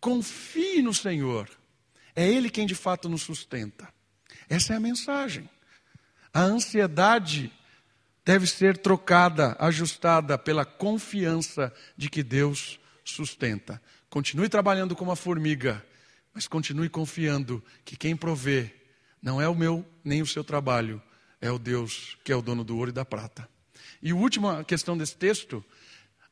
confie 0.00 0.82
no 0.82 0.92
Senhor, 0.92 1.48
é 2.14 2.28
Ele 2.28 2.50
quem 2.50 2.66
de 2.66 2.74
fato 2.74 3.08
nos 3.08 3.22
sustenta. 3.22 3.95
Essa 4.48 4.74
é 4.74 4.76
a 4.76 4.80
mensagem. 4.80 5.48
A 6.32 6.42
ansiedade 6.42 7.52
deve 8.24 8.46
ser 8.46 8.78
trocada, 8.78 9.56
ajustada 9.58 10.36
pela 10.36 10.64
confiança 10.64 11.72
de 11.96 12.10
que 12.10 12.22
Deus 12.22 12.78
sustenta. 13.04 13.80
Continue 14.10 14.48
trabalhando 14.48 14.96
como 14.96 15.12
a 15.12 15.16
formiga, 15.16 15.84
mas 16.34 16.48
continue 16.48 16.88
confiando 16.88 17.62
que 17.84 17.96
quem 17.96 18.16
provê 18.16 18.74
não 19.22 19.40
é 19.40 19.48
o 19.48 19.54
meu 19.54 19.86
nem 20.04 20.22
o 20.22 20.26
seu 20.26 20.44
trabalho, 20.44 21.02
é 21.40 21.50
o 21.50 21.58
Deus 21.58 22.18
que 22.24 22.32
é 22.32 22.36
o 22.36 22.42
dono 22.42 22.64
do 22.64 22.76
ouro 22.76 22.90
e 22.90 22.92
da 22.92 23.04
prata. 23.04 23.48
E 24.02 24.10
a 24.10 24.14
última 24.14 24.64
questão 24.64 24.96
desse 24.96 25.16
texto, 25.16 25.64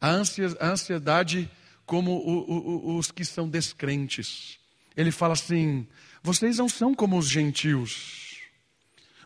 a 0.00 0.11
ansiedade 0.11 1.50
como 1.87 2.98
os 2.98 3.11
que 3.11 3.24
são 3.24 3.48
descrentes. 3.48 4.59
Ele 4.96 5.11
fala 5.11 5.33
assim: 5.35 5.87
vocês 6.25 6.57
não 6.57 6.71
são 6.71 6.95
como 6.95 7.19
os 7.19 7.29
gentios. 7.29 8.39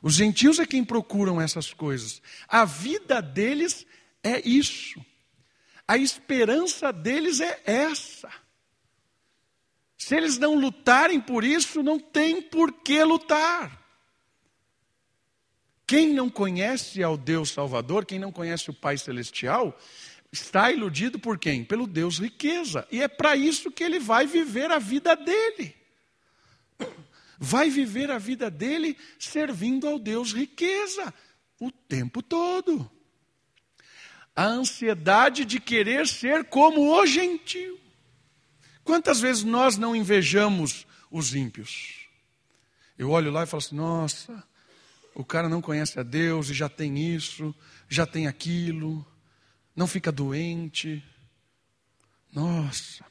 Os 0.03 0.15
gentios 0.15 0.59
é 0.59 0.67
quem 0.67 0.85
procuram 0.85 1.41
essas 1.41 1.73
coisas. 1.73 2.21
A 2.49 2.65
vida 2.65 3.23
deles 3.23 3.87
é 4.21 4.41
isso. 4.47 5.01
A 5.87 5.97
esperança 5.97 6.93
deles 6.93 7.39
é 7.39 7.63
essa. 7.65 8.29
Se 9.97 10.17
eles 10.17 10.39
não 10.39 10.59
lutarem 10.59 11.21
por 11.21 11.45
isso, 11.45 11.85
não 11.85 12.01
tem 12.01 12.43
por 12.43 12.73
que 12.73 13.01
lutar. 13.05 13.81
Quem 15.87 16.13
não 16.13 16.29
conhece 16.29 17.01
ao 17.01 17.17
Deus 17.17 17.53
Salvador, 17.53 18.05
quem 18.05 18.19
não 18.19 18.33
conhece 18.33 18.71
o 18.71 18.75
Pai 18.75 18.99
Celestial, 18.99 19.79
está 20.33 20.73
iludido 20.73 21.17
por 21.17 21.39
quem? 21.39 21.65
Pelo 21.65 21.87
Deus 21.87 22.19
riqueza. 22.19 22.89
E 22.91 23.01
é 23.01 23.07
para 23.07 23.37
isso 23.37 23.71
que 23.71 23.85
ele 23.85 24.01
vai 24.01 24.27
viver 24.27 24.73
a 24.73 24.81
vida 24.81 25.15
dele. 25.15 25.79
Vai 27.38 27.71
viver 27.71 28.11
a 28.11 28.19
vida 28.19 28.51
dele 28.51 28.97
servindo 29.19 29.87
ao 29.87 29.99
Deus 29.99 30.33
riqueza 30.33 31.14
o 31.61 31.71
tempo 31.71 32.23
todo 32.23 32.91
a 34.38 34.47
ansiedade 34.47 35.45
de 35.45 35.59
querer 35.59 36.07
ser 36.07 36.45
como 36.45 36.97
o 36.97 37.05
gentio. 37.05 37.77
Quantas 38.85 39.19
vezes 39.19 39.43
nós 39.43 39.77
não 39.77 39.97
invejamos 39.97 40.87
os 41.11 41.35
ímpios? 41.35 42.07
Eu 42.97 43.11
olho 43.11 43.33
lá 43.33 43.43
e 43.43 43.47
falo 43.49 43.59
assim: 43.59 43.75
nossa, 43.75 44.45
o 45.12 45.25
cara 45.25 45.49
não 45.49 45.61
conhece 45.61 45.99
a 45.99 46.05
Deus 46.05 46.51
e 46.51 46.55
já 46.55 46.69
tem 46.69 47.17
isso, 47.17 47.53
já 47.88 48.07
tem 48.07 48.29
aquilo, 48.29 49.05
não 49.75 49.88
fica 49.88 50.12
doente. 50.12 51.03
Nossa, 52.33 53.05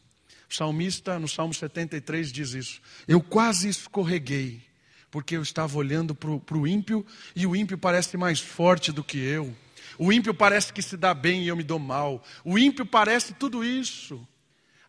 o 0.50 0.54
salmista 0.54 1.20
no 1.20 1.28
Salmo 1.28 1.54
73 1.54 2.32
diz 2.32 2.54
isso. 2.54 2.82
Eu 3.08 3.22
quase 3.22 3.68
escorreguei, 3.68 4.62
porque 5.12 5.36
eu 5.36 5.42
estava 5.42 5.78
olhando 5.78 6.16
para 6.16 6.58
o 6.58 6.68
ímpio 6.68 7.06
e 7.36 7.46
o 7.46 7.56
ímpio 7.56 7.78
parece 7.78 8.16
mais 8.18 8.40
forte 8.40 8.92
do 8.92 9.04
que 9.04 9.18
eu. 9.18 9.54
O 9.98 10.12
ímpio 10.12 10.34
parece 10.34 10.72
que 10.72 10.82
se 10.82 10.96
dá 10.96 11.14
bem 11.14 11.44
e 11.44 11.48
eu 11.48 11.56
me 11.56 11.64
dou 11.64 11.80
mal. 11.80 12.24
O 12.46 12.58
ímpio 12.58 12.86
parece 12.86 13.34
tudo 13.34 13.64
isso. 13.64 14.26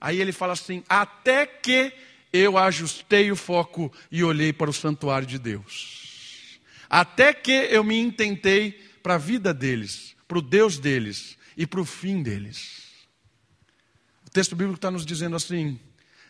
Aí 0.00 0.20
ele 0.20 0.32
fala 0.32 0.52
assim: 0.52 0.84
até 0.88 1.46
que 1.46 1.92
eu 2.32 2.56
ajustei 2.58 3.32
o 3.32 3.36
foco 3.36 3.92
e 4.10 4.22
olhei 4.22 4.52
para 4.52 4.70
o 4.70 4.72
santuário 4.72 5.26
de 5.26 5.38
Deus. 5.38 6.60
Até 6.88 7.34
que 7.34 7.50
eu 7.50 7.82
me 7.82 7.98
intentei 7.98 8.72
para 9.02 9.14
a 9.14 9.18
vida 9.18 9.52
deles, 9.52 10.14
para 10.26 10.38
o 10.38 10.42
Deus 10.42 10.78
deles 10.78 11.36
e 11.56 11.66
para 11.66 11.80
o 11.80 11.84
fim 11.84 12.22
deles. 12.22 12.87
O 14.28 14.30
texto 14.30 14.54
bíblico 14.54 14.76
está 14.76 14.90
nos 14.90 15.04
dizendo 15.04 15.34
assim: 15.34 15.80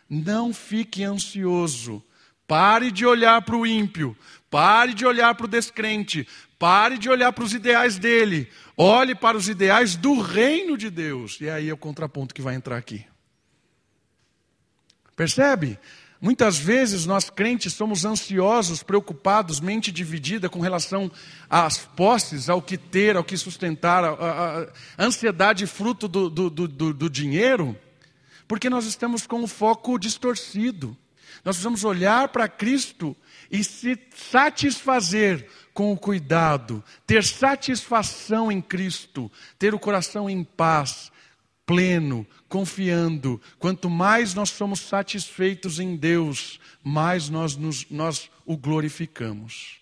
não 0.09 0.55
fique 0.55 1.05
ansioso, 1.05 2.03
pare 2.47 2.91
de 2.91 3.05
olhar 3.05 3.43
para 3.43 3.57
o 3.57 3.67
ímpio, 3.67 4.17
pare 4.51 4.95
de 4.95 5.05
olhar 5.05 5.35
para 5.35 5.45
o 5.45 5.49
descrente, 5.49 6.27
Pare 6.59 6.99
de 6.99 7.09
olhar 7.09 7.33
para 7.33 7.45
os 7.45 7.55
ideais 7.55 7.99
dele. 7.99 8.49
Olhe 8.77 9.15
para 9.15 9.37
os 9.37 9.49
ideais 9.49 9.95
do 9.95 10.21
reino 10.21 10.77
de 10.77 10.91
Deus. 10.91 11.41
E 11.41 11.49
aí 11.49 11.69
é 11.69 11.73
o 11.73 11.77
contraponto 11.77 12.35
que 12.35 12.43
vai 12.43 12.57
entrar 12.57 12.77
aqui. 12.77 13.07
Percebe? 15.15 15.79
Muitas 16.21 16.59
vezes 16.59 17.07
nós 17.07 17.31
crentes 17.31 17.75
somos 17.75 18.05
ansiosos, 18.05 18.83
preocupados, 18.83 19.61
mente 19.61 19.93
dividida 19.93 20.49
com 20.49 20.59
relação 20.59 21.09
às 21.49 21.79
posses, 21.79 22.51
ao 22.51 22.61
que 22.61 22.77
ter, 22.77 23.17
ao 23.17 23.23
que 23.23 23.37
sustentar, 23.37 24.03
a, 24.03 24.09
a, 24.11 24.63
a 24.63 24.67
ansiedade 24.99 25.65
fruto 25.65 26.09
do, 26.09 26.29
do, 26.29 26.51
do, 26.51 26.93
do 26.93 27.09
dinheiro, 27.09 27.77
porque 28.49 28.71
nós 28.71 28.87
estamos 28.87 29.27
com 29.27 29.43
o 29.43 29.47
foco 29.47 29.99
distorcido. 29.99 30.97
Nós 31.45 31.57
precisamos 31.57 31.85
olhar 31.85 32.31
para 32.31 32.49
Cristo 32.49 33.15
e 33.51 33.63
se 33.63 33.97
satisfazer 34.17 35.49
com 35.75 35.93
o 35.93 35.97
cuidado, 35.97 36.83
ter 37.07 37.23
satisfação 37.23 38.51
em 38.51 38.61
Cristo, 38.61 39.31
ter 39.59 39.75
o 39.75 39.79
coração 39.79 40.29
em 40.29 40.43
paz, 40.43 41.13
pleno, 41.65 42.27
confiando. 42.49 43.41
Quanto 43.59 43.89
mais 43.89 44.35
nós 44.35 44.51
somos 44.51 44.81
satisfeitos 44.81 45.79
em 45.79 45.95
Deus, 45.95 46.59
mais 46.83 47.29
nós, 47.29 47.55
nos, 47.55 47.89
nós 47.91 48.31
o 48.45 48.57
glorificamos. 48.57 49.79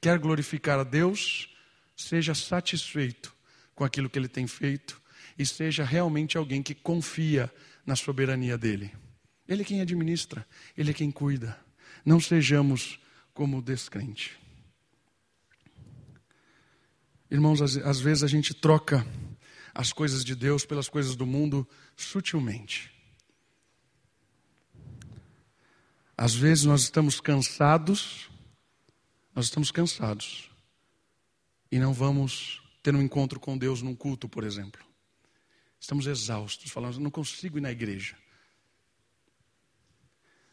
Quer 0.00 0.18
glorificar 0.18 0.78
a 0.78 0.84
Deus? 0.84 1.48
Seja 1.96 2.34
satisfeito 2.34 3.34
com 3.74 3.84
aquilo 3.84 4.10
que 4.10 4.18
Ele 4.18 4.28
tem 4.28 4.46
feito 4.46 5.00
e 5.38 5.44
seja 5.44 5.82
realmente 5.82 6.36
alguém 6.36 6.62
que 6.62 6.74
confia 6.74 7.50
na 7.86 7.96
soberania 7.96 8.56
dEle. 8.56 8.92
Ele 9.46 9.62
é 9.62 9.64
quem 9.64 9.80
administra, 9.80 10.46
Ele 10.76 10.90
é 10.90 10.94
quem 10.94 11.10
cuida. 11.10 11.58
Não 12.04 12.18
sejamos 12.18 12.98
como 13.32 13.58
o 13.58 13.62
descrente. 13.62 14.38
Irmãos, 17.30 17.60
às, 17.60 18.00
vezes 18.00 18.22
a 18.22 18.28
gente 18.28 18.54
troca 18.54 19.04
as 19.74 19.92
coisas 19.92 20.24
de 20.24 20.34
Deus 20.34 20.64
pelas 20.64 20.88
coisas 20.88 21.16
do 21.16 21.26
mundo 21.26 21.68
sutilmente. 21.96 22.92
Às 26.16 26.34
vezes 26.34 26.64
nós 26.64 26.82
estamos 26.82 27.20
cansados, 27.20 28.30
nós 29.34 29.46
estamos 29.46 29.72
cansados 29.72 30.48
e 31.72 31.78
não 31.78 31.92
vamos 31.92 32.62
ter 32.84 32.94
um 32.94 33.02
encontro 33.02 33.40
com 33.40 33.58
Deus 33.58 33.82
num 33.82 33.96
culto, 33.96 34.28
por 34.28 34.44
exemplo. 34.44 34.80
Estamos 35.84 36.06
exaustos, 36.06 36.70
falamos, 36.70 36.96
não 36.96 37.10
consigo 37.10 37.58
ir 37.58 37.60
na 37.60 37.70
igreja. 37.70 38.16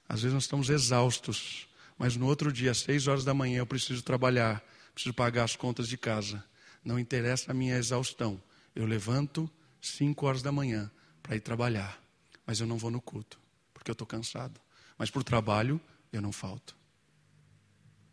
Às 0.06 0.24
vezes 0.24 0.34
nós 0.34 0.44
estamos 0.44 0.70
exaustos, 0.70 1.70
mas 1.98 2.18
no 2.18 2.26
outro 2.26 2.52
dia, 2.52 2.72
às 2.72 2.80
seis 2.80 3.08
horas 3.08 3.24
da 3.24 3.34
manhã, 3.34 3.60
eu 3.60 3.66
preciso 3.66 4.04
trabalhar, 4.04 4.62
preciso 4.94 5.14
pagar 5.14 5.46
as 5.46 5.56
contas 5.56 5.88
de 5.88 5.98
casa. 5.98 6.44
Não 6.84 7.00
interessa 7.00 7.52
a 7.52 7.54
minha 7.54 7.78
exaustão. 7.78 8.44
Eu 8.76 8.86
levanto 8.86 9.50
cinco 9.82 10.26
horas 10.26 10.42
da 10.42 10.52
manhã 10.52 10.92
para 11.24 11.38
ir 11.38 11.40
trabalhar, 11.40 11.98
mas 12.46 12.60
eu 12.60 12.68
não 12.68 12.78
vou 12.78 12.92
no 12.92 13.00
culto, 13.00 13.40
porque 13.74 13.90
eu 13.90 13.94
estou 13.94 14.06
cansado. 14.06 14.60
Mas 14.98 15.10
para 15.10 15.22
o 15.22 15.24
trabalho, 15.24 15.80
eu 16.12 16.22
não 16.22 16.34
falto. 16.34 16.76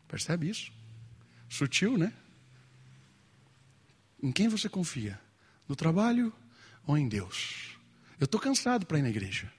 Percebe 0.06 0.48
isso? 0.48 0.70
Sutil, 1.48 1.98
né? 1.98 2.12
Em 4.22 4.30
quem 4.30 4.46
você 4.46 4.68
confia? 4.68 5.20
No 5.68 5.74
trabalho 5.74 6.32
ou 6.88 6.96
em 6.96 7.06
Deus? 7.06 7.78
Eu 8.18 8.24
estou 8.24 8.40
cansado 8.40 8.86
para 8.86 8.98
ir 8.98 9.02
na 9.02 9.10
igreja. 9.10 9.52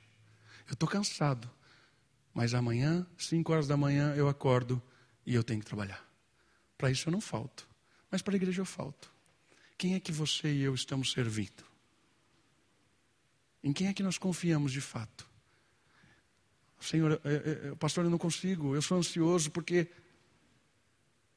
Eu 0.67 0.73
estou 0.73 0.89
cansado. 0.89 1.49
Mas 2.33 2.55
amanhã, 2.55 3.05
cinco 3.17 3.53
horas 3.53 3.67
da 3.67 3.77
manhã, 3.77 4.15
eu 4.15 4.27
acordo 4.27 4.81
e 5.25 5.35
eu 5.35 5.43
tenho 5.43 5.59
que 5.59 5.65
trabalhar. 5.65 6.03
Para 6.75 6.89
isso 6.89 7.07
eu 7.07 7.11
não 7.11 7.21
falto. 7.21 7.69
Mas 8.09 8.23
para 8.23 8.33
a 8.33 8.35
igreja 8.35 8.61
eu 8.61 8.65
falto. 8.65 9.13
Quem 9.77 9.93
é 9.93 9.99
que 9.99 10.11
você 10.11 10.51
e 10.51 10.61
eu 10.61 10.73
estamos 10.73 11.11
servindo? 11.11 11.63
Em 13.63 13.71
quem 13.71 13.87
é 13.87 13.93
que 13.93 14.03
nós 14.03 14.17
confiamos 14.17 14.71
de 14.71 14.81
fato? 14.81 15.29
Senhor, 16.79 17.21
eu, 17.63 17.75
pastor, 17.77 18.05
eu 18.05 18.09
não 18.09 18.17
consigo, 18.17 18.73
eu 18.73 18.81
sou 18.81 18.97
ansioso 18.97 19.51
porque 19.51 19.87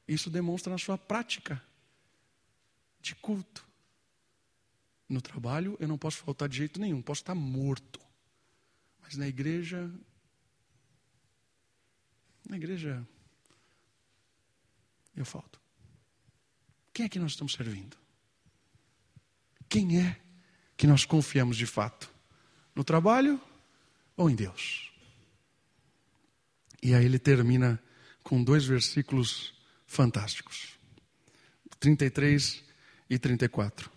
isso 0.07 0.29
demonstra 0.29 0.71
na 0.71 0.79
sua 0.79 0.97
prática 0.97 1.61
de 2.99 3.13
culto. 3.15 3.72
No 5.07 5.21
trabalho 5.21 5.77
eu 5.79 5.87
não 5.87 5.97
posso 5.97 6.17
faltar 6.17 6.49
de 6.49 6.57
jeito 6.57 6.79
nenhum, 6.79 7.01
posso 7.01 7.21
estar 7.21 7.35
morto. 7.35 7.99
Mas 9.01 9.15
na 9.15 9.27
igreja, 9.27 9.91
na 12.47 12.57
igreja, 12.57 13.05
eu 15.15 15.25
falto. 15.25 15.59
Quem 16.93 17.05
é 17.05 17.09
que 17.09 17.19
nós 17.19 17.31
estamos 17.31 17.53
servindo? 17.53 17.97
Quem 19.67 19.99
é 19.99 20.21
que 20.77 20.87
nós 20.87 21.05
confiamos 21.05 21.57
de 21.57 21.65
fato? 21.65 22.11
No 22.75 22.83
trabalho 22.83 23.41
ou 24.15 24.29
em 24.29 24.35
Deus? 24.35 24.91
E 26.81 26.93
aí 26.93 27.05
ele 27.05 27.17
termina 27.17 27.81
com 28.21 28.43
dois 28.43 28.65
versículos 28.65 29.53
fantásticos: 29.85 30.77
33 31.79 32.63
e 33.09 33.17
34. 33.17 33.92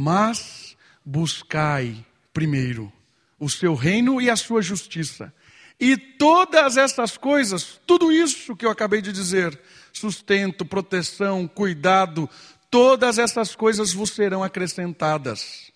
Mas 0.00 0.76
buscai 1.04 2.06
primeiro 2.32 2.92
o 3.36 3.50
seu 3.50 3.74
reino 3.74 4.20
e 4.20 4.30
a 4.30 4.36
sua 4.36 4.62
justiça. 4.62 5.34
E 5.80 5.96
todas 5.96 6.76
essas 6.76 7.16
coisas, 7.16 7.80
tudo 7.84 8.12
isso 8.12 8.54
que 8.54 8.64
eu 8.64 8.70
acabei 8.70 9.02
de 9.02 9.10
dizer, 9.10 9.60
sustento, 9.92 10.64
proteção, 10.64 11.48
cuidado, 11.48 12.30
todas 12.70 13.18
essas 13.18 13.56
coisas 13.56 13.92
vos 13.92 14.10
serão 14.10 14.44
acrescentadas. 14.44 15.72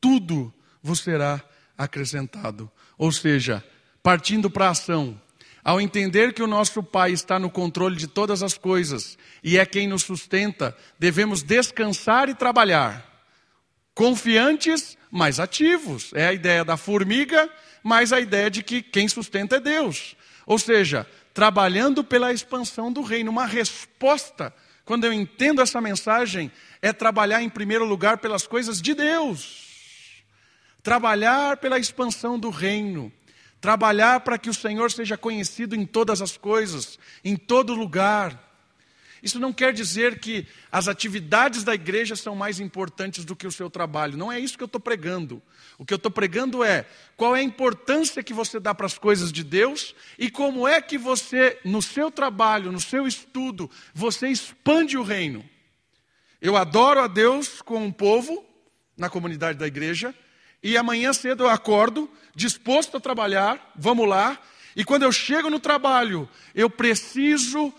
Tudo 0.00 0.54
vos 0.80 1.00
será 1.00 1.42
acrescentado. 1.76 2.70
Ou 2.96 3.10
seja, 3.10 3.64
partindo 4.00 4.48
para 4.48 4.68
a 4.68 4.70
ação, 4.70 5.20
ao 5.64 5.80
entender 5.80 6.34
que 6.34 6.42
o 6.42 6.46
nosso 6.46 6.84
Pai 6.84 7.10
está 7.10 7.36
no 7.36 7.50
controle 7.50 7.96
de 7.96 8.06
todas 8.06 8.44
as 8.44 8.56
coisas 8.56 9.18
e 9.42 9.58
é 9.58 9.66
quem 9.66 9.88
nos 9.88 10.04
sustenta, 10.04 10.76
devemos 11.00 11.42
descansar 11.42 12.28
e 12.28 12.34
trabalhar. 12.36 13.09
Confiantes, 14.00 14.96
mas 15.10 15.38
ativos. 15.38 16.10
É 16.14 16.28
a 16.28 16.32
ideia 16.32 16.64
da 16.64 16.78
formiga, 16.78 17.50
mas 17.82 18.14
a 18.14 18.18
ideia 18.18 18.50
de 18.50 18.62
que 18.62 18.80
quem 18.80 19.06
sustenta 19.06 19.56
é 19.56 19.60
Deus. 19.60 20.16
Ou 20.46 20.58
seja, 20.58 21.06
trabalhando 21.34 22.02
pela 22.02 22.32
expansão 22.32 22.90
do 22.90 23.02
reino. 23.02 23.30
Uma 23.30 23.44
resposta, 23.44 24.54
quando 24.86 25.04
eu 25.04 25.12
entendo 25.12 25.60
essa 25.60 25.82
mensagem, 25.82 26.50
é 26.80 26.94
trabalhar 26.94 27.42
em 27.42 27.50
primeiro 27.50 27.84
lugar 27.84 28.16
pelas 28.16 28.46
coisas 28.46 28.80
de 28.80 28.94
Deus. 28.94 30.22
Trabalhar 30.82 31.58
pela 31.58 31.78
expansão 31.78 32.38
do 32.38 32.48
reino. 32.48 33.12
Trabalhar 33.60 34.20
para 34.20 34.38
que 34.38 34.48
o 34.48 34.54
Senhor 34.54 34.90
seja 34.90 35.18
conhecido 35.18 35.76
em 35.76 35.84
todas 35.84 36.22
as 36.22 36.38
coisas, 36.38 36.98
em 37.22 37.36
todo 37.36 37.74
lugar. 37.74 38.49
Isso 39.22 39.38
não 39.38 39.52
quer 39.52 39.72
dizer 39.72 40.18
que 40.18 40.46
as 40.72 40.88
atividades 40.88 41.62
da 41.62 41.74
igreja 41.74 42.16
são 42.16 42.34
mais 42.34 42.58
importantes 42.58 43.24
do 43.24 43.36
que 43.36 43.46
o 43.46 43.52
seu 43.52 43.68
trabalho. 43.68 44.16
Não 44.16 44.32
é 44.32 44.40
isso 44.40 44.56
que 44.56 44.62
eu 44.62 44.66
estou 44.66 44.80
pregando. 44.80 45.42
O 45.78 45.84
que 45.84 45.92
eu 45.92 45.96
estou 45.96 46.10
pregando 46.10 46.64
é 46.64 46.86
qual 47.16 47.36
é 47.36 47.40
a 47.40 47.42
importância 47.42 48.22
que 48.22 48.32
você 48.32 48.58
dá 48.58 48.74
para 48.74 48.86
as 48.86 48.96
coisas 48.96 49.30
de 49.30 49.44
Deus 49.44 49.94
e 50.18 50.30
como 50.30 50.66
é 50.66 50.80
que 50.80 50.96
você, 50.96 51.58
no 51.64 51.82
seu 51.82 52.10
trabalho, 52.10 52.72
no 52.72 52.80
seu 52.80 53.06
estudo, 53.06 53.70
você 53.92 54.28
expande 54.28 54.96
o 54.96 55.02
reino. 55.02 55.44
Eu 56.40 56.56
adoro 56.56 57.00
a 57.00 57.06
Deus 57.06 57.60
com 57.60 57.84
um 57.84 57.92
povo 57.92 58.44
na 58.96 59.10
comunidade 59.10 59.58
da 59.58 59.66
igreja 59.66 60.14
e 60.62 60.76
amanhã 60.76 61.12
cedo 61.12 61.44
eu 61.44 61.48
acordo 61.48 62.10
disposto 62.34 62.96
a 62.96 63.00
trabalhar, 63.00 63.72
vamos 63.76 64.08
lá, 64.08 64.38
e 64.74 64.84
quando 64.84 65.02
eu 65.02 65.12
chego 65.12 65.50
no 65.50 65.58
trabalho, 65.58 66.28
eu 66.54 66.70
preciso 66.70 67.72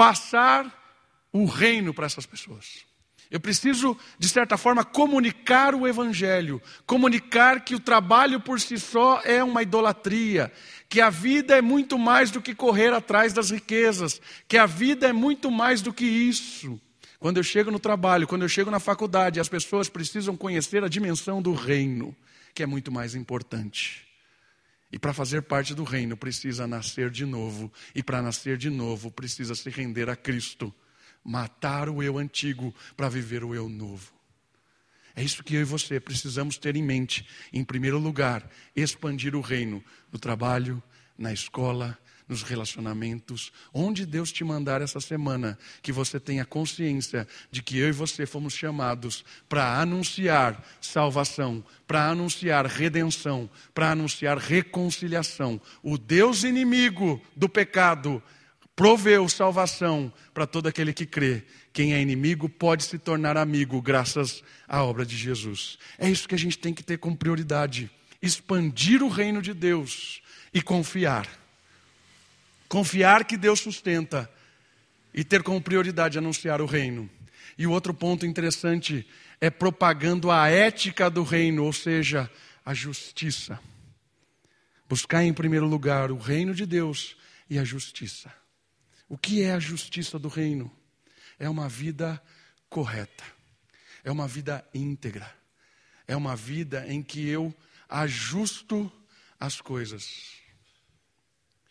passar 0.00 0.64
o 1.30 1.44
reino 1.44 1.92
para 1.92 2.06
essas 2.06 2.24
pessoas. 2.24 2.86
Eu 3.30 3.38
preciso, 3.38 3.94
de 4.18 4.30
certa 4.30 4.56
forma, 4.56 4.82
comunicar 4.82 5.74
o 5.74 5.86
Evangelho, 5.86 6.60
comunicar 6.86 7.62
que 7.62 7.74
o 7.74 7.78
trabalho 7.78 8.40
por 8.40 8.58
si 8.58 8.78
só 8.78 9.20
é 9.20 9.44
uma 9.44 9.62
idolatria, 9.62 10.50
que 10.88 11.02
a 11.02 11.10
vida 11.10 11.54
é 11.54 11.60
muito 11.60 11.98
mais 11.98 12.30
do 12.30 12.40
que 12.40 12.54
correr 12.54 12.94
atrás 12.94 13.34
das 13.34 13.50
riquezas, 13.50 14.22
que 14.48 14.56
a 14.56 14.64
vida 14.64 15.06
é 15.06 15.12
muito 15.12 15.50
mais 15.50 15.82
do 15.82 15.92
que 15.92 16.06
isso. 16.06 16.80
Quando 17.18 17.36
eu 17.36 17.42
chego 17.42 17.70
no 17.70 17.78
trabalho, 17.78 18.26
quando 18.26 18.40
eu 18.40 18.48
chego 18.48 18.70
na 18.70 18.80
faculdade, 18.80 19.38
as 19.38 19.50
pessoas 19.50 19.90
precisam 19.90 20.34
conhecer 20.34 20.82
a 20.82 20.88
dimensão 20.88 21.42
do 21.42 21.52
reino, 21.52 22.16
que 22.54 22.62
é 22.62 22.66
muito 22.66 22.90
mais 22.90 23.14
importante. 23.14 24.09
E 24.92 24.98
para 24.98 25.12
fazer 25.12 25.42
parte 25.42 25.74
do 25.74 25.84
reino 25.84 26.16
precisa 26.16 26.66
nascer 26.66 27.10
de 27.10 27.24
novo, 27.24 27.72
e 27.94 28.02
para 28.02 28.20
nascer 28.20 28.56
de 28.56 28.70
novo 28.70 29.10
precisa 29.10 29.54
se 29.54 29.70
render 29.70 30.08
a 30.08 30.16
Cristo 30.16 30.74
matar 31.24 31.88
o 31.88 32.02
eu 32.02 32.18
antigo 32.18 32.74
para 32.96 33.08
viver 33.08 33.44
o 33.44 33.54
eu 33.54 33.68
novo. 33.68 34.12
É 35.14 35.22
isso 35.22 35.42
que 35.42 35.54
eu 35.54 35.60
e 35.60 35.64
você 35.64 36.00
precisamos 36.00 36.56
ter 36.56 36.76
em 36.76 36.82
mente. 36.82 37.26
Em 37.52 37.64
primeiro 37.64 37.98
lugar, 37.98 38.48
expandir 38.74 39.34
o 39.34 39.40
reino 39.40 39.84
no 40.10 40.18
trabalho, 40.18 40.82
na 41.18 41.32
escola, 41.32 41.98
nos 42.30 42.42
relacionamentos, 42.44 43.52
onde 43.74 44.06
Deus 44.06 44.30
te 44.30 44.44
mandar 44.44 44.80
essa 44.80 45.00
semana, 45.00 45.58
que 45.82 45.90
você 45.90 46.20
tenha 46.20 46.44
consciência 46.44 47.26
de 47.50 47.60
que 47.60 47.76
eu 47.76 47.88
e 47.88 47.92
você 47.92 48.24
fomos 48.24 48.54
chamados 48.54 49.24
para 49.48 49.80
anunciar 49.80 50.64
salvação, 50.80 51.62
para 51.88 52.08
anunciar 52.08 52.66
redenção, 52.66 53.50
para 53.74 53.90
anunciar 53.90 54.38
reconciliação. 54.38 55.60
O 55.82 55.98
Deus 55.98 56.44
inimigo 56.44 57.20
do 57.34 57.48
pecado 57.48 58.22
proveu 58.76 59.28
salvação 59.28 60.12
para 60.32 60.46
todo 60.46 60.68
aquele 60.68 60.92
que 60.92 61.04
crê. 61.04 61.42
Quem 61.72 61.94
é 61.94 62.00
inimigo 62.00 62.48
pode 62.48 62.84
se 62.84 62.96
tornar 62.96 63.36
amigo 63.36 63.82
graças 63.82 64.40
à 64.68 64.84
obra 64.84 65.04
de 65.04 65.16
Jesus. 65.16 65.78
É 65.98 66.08
isso 66.08 66.28
que 66.28 66.34
a 66.36 66.38
gente 66.38 66.58
tem 66.58 66.72
que 66.72 66.84
ter 66.84 66.98
como 66.98 67.16
prioridade: 67.16 67.90
expandir 68.22 69.02
o 69.02 69.08
reino 69.08 69.42
de 69.42 69.52
Deus 69.52 70.22
e 70.54 70.62
confiar. 70.62 71.39
Confiar 72.70 73.24
que 73.24 73.36
Deus 73.36 73.58
sustenta 73.58 74.30
e 75.12 75.24
ter 75.24 75.42
como 75.42 75.60
prioridade 75.60 76.16
anunciar 76.16 76.60
o 76.60 76.66
reino. 76.66 77.10
E 77.58 77.66
o 77.66 77.72
outro 77.72 77.92
ponto 77.92 78.24
interessante 78.24 79.04
é 79.40 79.50
propagando 79.50 80.30
a 80.30 80.48
ética 80.48 81.10
do 81.10 81.24
reino, 81.24 81.64
ou 81.64 81.72
seja, 81.72 82.30
a 82.64 82.72
justiça. 82.72 83.58
Buscar 84.88 85.24
em 85.24 85.32
primeiro 85.32 85.66
lugar 85.66 86.12
o 86.12 86.16
reino 86.16 86.54
de 86.54 86.64
Deus 86.64 87.16
e 87.50 87.58
a 87.58 87.64
justiça. 87.64 88.32
O 89.08 89.18
que 89.18 89.42
é 89.42 89.52
a 89.52 89.58
justiça 89.58 90.16
do 90.16 90.28
reino? 90.28 90.70
É 91.40 91.48
uma 91.48 91.68
vida 91.68 92.22
correta, 92.68 93.24
é 94.04 94.12
uma 94.12 94.28
vida 94.28 94.64
íntegra, 94.72 95.28
é 96.06 96.14
uma 96.14 96.36
vida 96.36 96.86
em 96.86 97.02
que 97.02 97.28
eu 97.28 97.52
ajusto 97.88 98.92
as 99.40 99.60
coisas. 99.60 100.39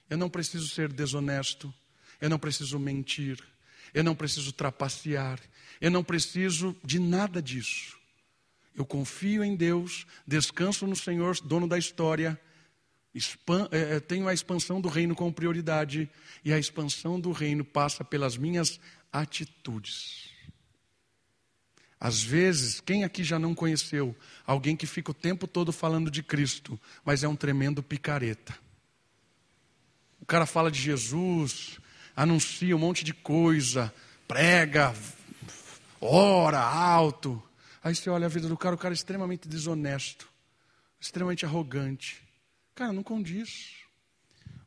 Eu 0.10 0.18
não 0.18 0.30
preciso 0.30 0.68
ser 0.68 0.92
desonesto, 0.92 1.74
eu 2.20 2.30
não 2.30 2.40
preciso 2.40 2.80
mentir, 2.80 3.38
eu 3.94 4.04
não 4.04 4.16
preciso 4.16 4.52
trapacear, 4.52 5.40
eu 5.80 5.92
não 5.92 6.04
preciso 6.04 6.76
de 6.84 7.00
nada 7.00 7.42
disso. 7.42 7.98
Eu 8.76 8.86
confio 8.86 9.44
em 9.44 9.56
Deus, 9.56 10.06
descanso 10.26 10.88
no 10.88 10.96
Senhor, 10.96 11.40
dono 11.42 11.68
da 11.68 11.78
história, 11.78 12.40
é, 13.72 13.96
é, 13.96 14.00
tenho 14.00 14.28
a 14.28 14.34
expansão 14.34 14.80
do 14.80 14.88
reino 14.88 15.16
como 15.16 15.34
prioridade, 15.34 16.10
e 16.44 16.54
a 16.54 16.60
expansão 16.60 17.20
do 17.20 17.32
reino 17.32 17.66
passa 17.66 18.04
pelas 18.04 18.38
minhas 18.38 18.80
atitudes. 19.12 20.30
Às 22.00 22.24
vezes, 22.24 22.80
quem 22.80 23.04
aqui 23.04 23.24
já 23.24 23.38
não 23.38 23.54
conheceu 23.54 24.16
alguém 24.46 24.76
que 24.76 24.88
fica 24.88 25.12
o 25.12 25.14
tempo 25.14 25.46
todo 25.46 25.74
falando 25.74 26.10
de 26.10 26.24
Cristo, 26.24 26.80
mas 27.04 27.24
é 27.24 27.28
um 27.28 27.36
tremendo 27.36 27.84
picareta? 27.84 28.56
Cara 30.30 30.46
fala 30.46 30.70
de 30.70 30.80
Jesus, 30.80 31.80
anuncia 32.16 32.76
um 32.76 32.80
monte 32.80 33.04
de 33.04 33.16
coisa, 33.16 33.92
prega, 34.28 34.94
ora 36.00 36.60
alto. 36.60 37.42
Aí 37.84 37.96
você 37.96 38.12
olha 38.12 38.28
a 38.28 38.30
vida 38.30 38.48
do 38.48 38.56
cara, 38.56 38.76
o 38.76 38.78
cara 38.78 38.94
é 38.94 38.96
extremamente 38.96 39.48
desonesto, 39.48 40.30
extremamente 41.00 41.48
arrogante. 41.48 42.22
Cara, 42.76 42.94
não 42.94 43.02
condiz. 43.02 43.78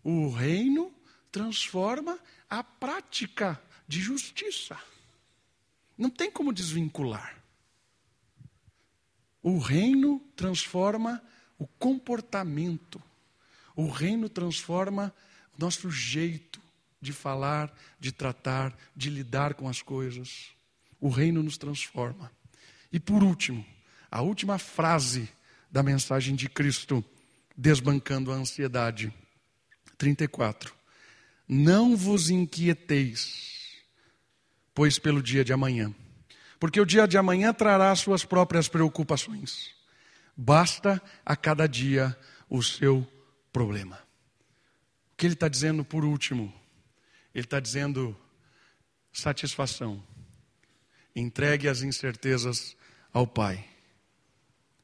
O 0.02 0.30
reino 0.30 0.92
transforma 1.30 2.18
a 2.50 2.64
prática 2.64 3.62
de 3.86 4.00
justiça. 4.00 4.76
Não 5.96 6.10
tem 6.10 6.28
como 6.28 6.52
desvincular. 6.52 7.40
O 9.40 9.58
reino 9.60 10.18
transforma 10.34 11.22
o 11.56 11.68
comportamento. 11.68 13.00
O 13.76 13.88
reino 13.88 14.28
transforma 14.28 15.14
nosso 15.58 15.90
jeito 15.90 16.60
de 17.00 17.12
falar, 17.12 17.72
de 17.98 18.12
tratar, 18.12 18.76
de 18.94 19.10
lidar 19.10 19.54
com 19.54 19.68
as 19.68 19.82
coisas. 19.82 20.50
O 21.00 21.08
reino 21.08 21.42
nos 21.42 21.58
transforma. 21.58 22.30
E 22.92 23.00
por 23.00 23.22
último, 23.22 23.64
a 24.10 24.22
última 24.22 24.58
frase 24.58 25.28
da 25.70 25.82
mensagem 25.82 26.36
de 26.36 26.48
Cristo 26.48 27.04
desbancando 27.56 28.30
a 28.30 28.34
ansiedade. 28.34 29.12
34. 29.98 30.74
Não 31.48 31.96
vos 31.96 32.30
inquieteis, 32.30 33.82
pois 34.74 34.98
pelo 34.98 35.22
dia 35.22 35.44
de 35.44 35.52
amanhã, 35.52 35.94
porque 36.58 36.80
o 36.80 36.86
dia 36.86 37.06
de 37.06 37.18
amanhã 37.18 37.52
trará 37.52 37.94
suas 37.94 38.24
próprias 38.24 38.68
preocupações. 38.68 39.70
Basta 40.36 41.02
a 41.24 41.36
cada 41.36 41.66
dia 41.66 42.16
o 42.48 42.62
seu 42.62 43.06
problema. 43.52 43.98
Que 45.22 45.26
ele 45.26 45.34
está 45.34 45.46
dizendo 45.46 45.84
por 45.84 46.04
último? 46.04 46.52
Ele 47.32 47.44
está 47.44 47.60
dizendo 47.60 48.16
satisfação. 49.12 50.02
Entregue 51.14 51.68
as 51.68 51.82
incertezas 51.82 52.76
ao 53.12 53.24
Pai 53.24 53.64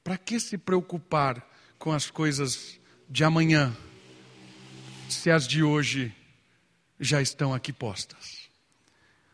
Para 0.04 0.16
que 0.16 0.38
se 0.38 0.56
preocupar 0.56 1.44
com 1.76 1.90
as 1.90 2.08
coisas 2.08 2.78
de 3.10 3.24
amanhã, 3.24 3.76
se 5.08 5.28
as 5.28 5.44
de 5.44 5.64
hoje 5.64 6.14
já 7.00 7.20
estão 7.20 7.52
aqui 7.52 7.72
postas? 7.72 8.48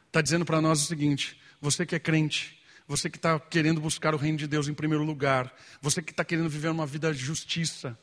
Está 0.07 0.23
dizendo 0.23 0.47
para 0.47 0.63
nós 0.63 0.81
o 0.81 0.87
seguinte: 0.87 1.39
você 1.61 1.85
que 1.85 1.95
é 1.95 1.99
crente, 1.99 2.59
você 2.89 3.11
que 3.11 3.19
está 3.19 3.39
querendo 3.39 3.79
buscar 3.79 4.15
o 4.15 4.17
reino 4.17 4.39
de 4.39 4.47
Deus 4.47 4.69
em 4.69 4.75
primeiro 4.75 5.05
lugar, 5.05 5.55
você 5.83 6.01
que 6.01 6.13
está 6.13 6.25
querendo 6.25 6.49
viver 6.49 6.71
uma 6.71 6.87
vida 6.87 7.13
de 7.13 7.21
justiça, 7.21 7.95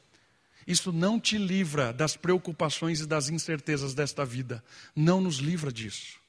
isso 0.68 0.92
não 0.92 1.20
te 1.20 1.38
livra 1.38 1.92
das 1.92 2.16
preocupações 2.16 3.02
e 3.02 3.06
das 3.06 3.30
incertezas 3.30 3.94
desta 3.94 4.24
vida. 4.26 4.64
Não 4.96 5.20
nos 5.20 5.38
livra 5.38 5.72
disso. 5.72 6.20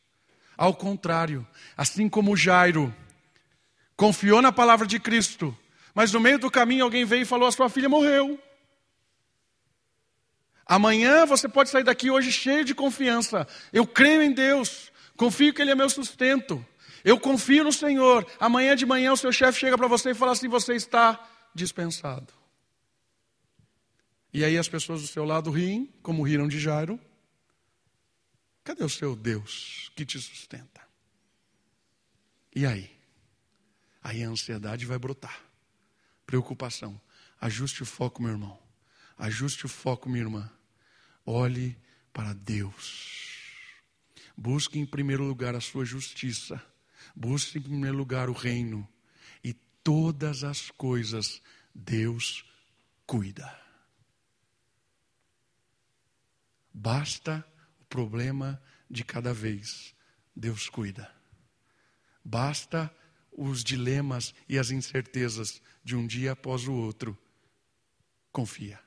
Ao 0.56 0.74
contrário, 0.74 1.46
assim 1.76 2.08
como 2.08 2.36
Jairo 2.36 2.94
confiou 3.96 4.42
na 4.42 4.52
palavra 4.52 4.86
de 4.86 4.98
Cristo, 4.98 5.56
mas 5.94 6.12
no 6.12 6.20
meio 6.20 6.38
do 6.38 6.50
caminho 6.50 6.84
alguém 6.84 7.04
veio 7.04 7.22
e 7.22 7.26
falou: 7.26 7.48
a 7.48 7.52
sua 7.52 7.68
filha 7.68 7.88
morreu. 7.88 8.38
Amanhã 10.66 11.26
você 11.26 11.48
pode 11.48 11.70
sair 11.70 11.84
daqui 11.84 12.10
hoje 12.10 12.32
cheio 12.32 12.64
de 12.64 12.74
confiança. 12.74 13.46
Eu 13.72 13.86
creio 13.86 14.22
em 14.22 14.32
Deus, 14.32 14.90
confio 15.16 15.52
que 15.52 15.60
Ele 15.60 15.70
é 15.70 15.74
meu 15.74 15.90
sustento. 15.90 16.64
Eu 17.04 17.18
confio 17.18 17.64
no 17.64 17.72
Senhor. 17.72 18.26
Amanhã 18.38 18.76
de 18.76 18.86
manhã 18.86 19.12
o 19.12 19.16
seu 19.16 19.32
chefe 19.32 19.58
chega 19.58 19.76
para 19.76 19.88
você 19.88 20.10
e 20.10 20.14
fala 20.14 20.32
assim: 20.32 20.48
você 20.48 20.74
está 20.74 21.20
dispensado. 21.54 22.41
E 24.32 24.44
aí 24.44 24.56
as 24.56 24.68
pessoas 24.68 25.02
do 25.02 25.06
seu 25.06 25.24
lado 25.24 25.50
riem, 25.50 25.92
como 26.02 26.22
riram 26.22 26.48
de 26.48 26.58
Jairo. 26.58 26.98
Cadê 28.64 28.82
o 28.82 28.88
seu 28.88 29.14
Deus 29.14 29.90
que 29.94 30.06
te 30.06 30.20
sustenta? 30.20 30.80
E 32.54 32.64
aí? 32.64 32.90
Aí 34.02 34.22
a 34.22 34.28
ansiedade 34.28 34.86
vai 34.86 34.98
brotar 34.98 35.52
preocupação. 36.32 36.98
Ajuste 37.38 37.82
o 37.82 37.86
foco, 37.86 38.22
meu 38.22 38.32
irmão. 38.32 38.58
Ajuste 39.18 39.66
o 39.66 39.68
foco, 39.68 40.08
minha 40.08 40.24
irmã. 40.24 40.50
Olhe 41.26 41.76
para 42.10 42.32
Deus. 42.32 43.28
Busque 44.34 44.78
em 44.78 44.86
primeiro 44.86 45.24
lugar 45.24 45.54
a 45.54 45.60
sua 45.60 45.84
justiça. 45.84 46.58
Busque 47.14 47.58
em 47.58 47.62
primeiro 47.62 47.98
lugar 47.98 48.30
o 48.30 48.32
reino. 48.32 48.88
E 49.44 49.52
todas 49.84 50.42
as 50.42 50.70
coisas 50.70 51.42
Deus 51.74 52.44
cuida. 53.06 53.61
Basta 56.72 57.44
o 57.80 57.84
problema 57.84 58.62
de 58.90 59.04
cada 59.04 59.32
vez. 59.32 59.94
Deus 60.34 60.68
cuida. 60.68 61.12
Basta 62.24 62.94
os 63.32 63.64
dilemas 63.64 64.34
e 64.48 64.58
as 64.58 64.70
incertezas 64.70 65.60
de 65.84 65.96
um 65.96 66.06
dia 66.06 66.32
após 66.32 66.66
o 66.66 66.72
outro. 66.72 67.18
Confia. 68.30 68.80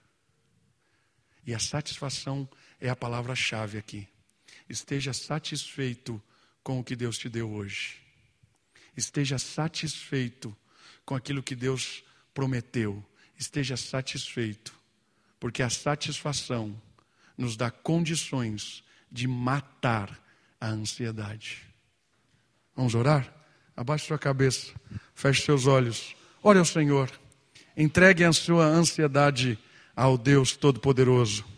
E 1.46 1.54
a 1.54 1.60
satisfação 1.60 2.50
é 2.80 2.90
a 2.90 2.96
palavra-chave 2.96 3.78
aqui. 3.78 4.08
Esteja 4.68 5.14
satisfeito 5.14 6.22
com 6.64 6.80
o 6.80 6.84
que 6.84 6.96
Deus 6.96 7.18
te 7.18 7.30
deu 7.30 7.52
hoje. 7.52 8.02
Esteja 8.98 9.38
satisfeito 9.38 10.56
com 11.06 11.16
aquilo 11.16 11.44
que 11.44 11.56
Deus 11.56 12.04
prometeu. 12.34 13.06
Esteja 13.38 13.78
satisfeito, 13.78 14.74
porque 15.40 15.62
a 15.62 15.70
satisfação 15.70 16.82
nos 17.38 17.56
dá 17.56 17.70
condições 17.70 18.84
de 19.12 19.28
matar 19.28 20.20
a 20.60 20.68
ansiedade. 20.68 21.64
Vamos 22.76 22.96
orar? 22.96 23.32
Abaixe 23.76 24.08
sua 24.08 24.18
cabeça, 24.18 24.72
feche 25.14 25.44
seus 25.44 25.68
olhos, 25.68 26.16
ore 26.42 26.60
ao 26.60 26.66
Senhor, 26.66 27.12
entregue 27.76 28.24
a 28.24 28.32
sua 28.32 28.66
ansiedade 28.66 29.58
ao 29.96 30.18
Deus 30.18 30.56
Todo-Poderoso. 30.56 31.55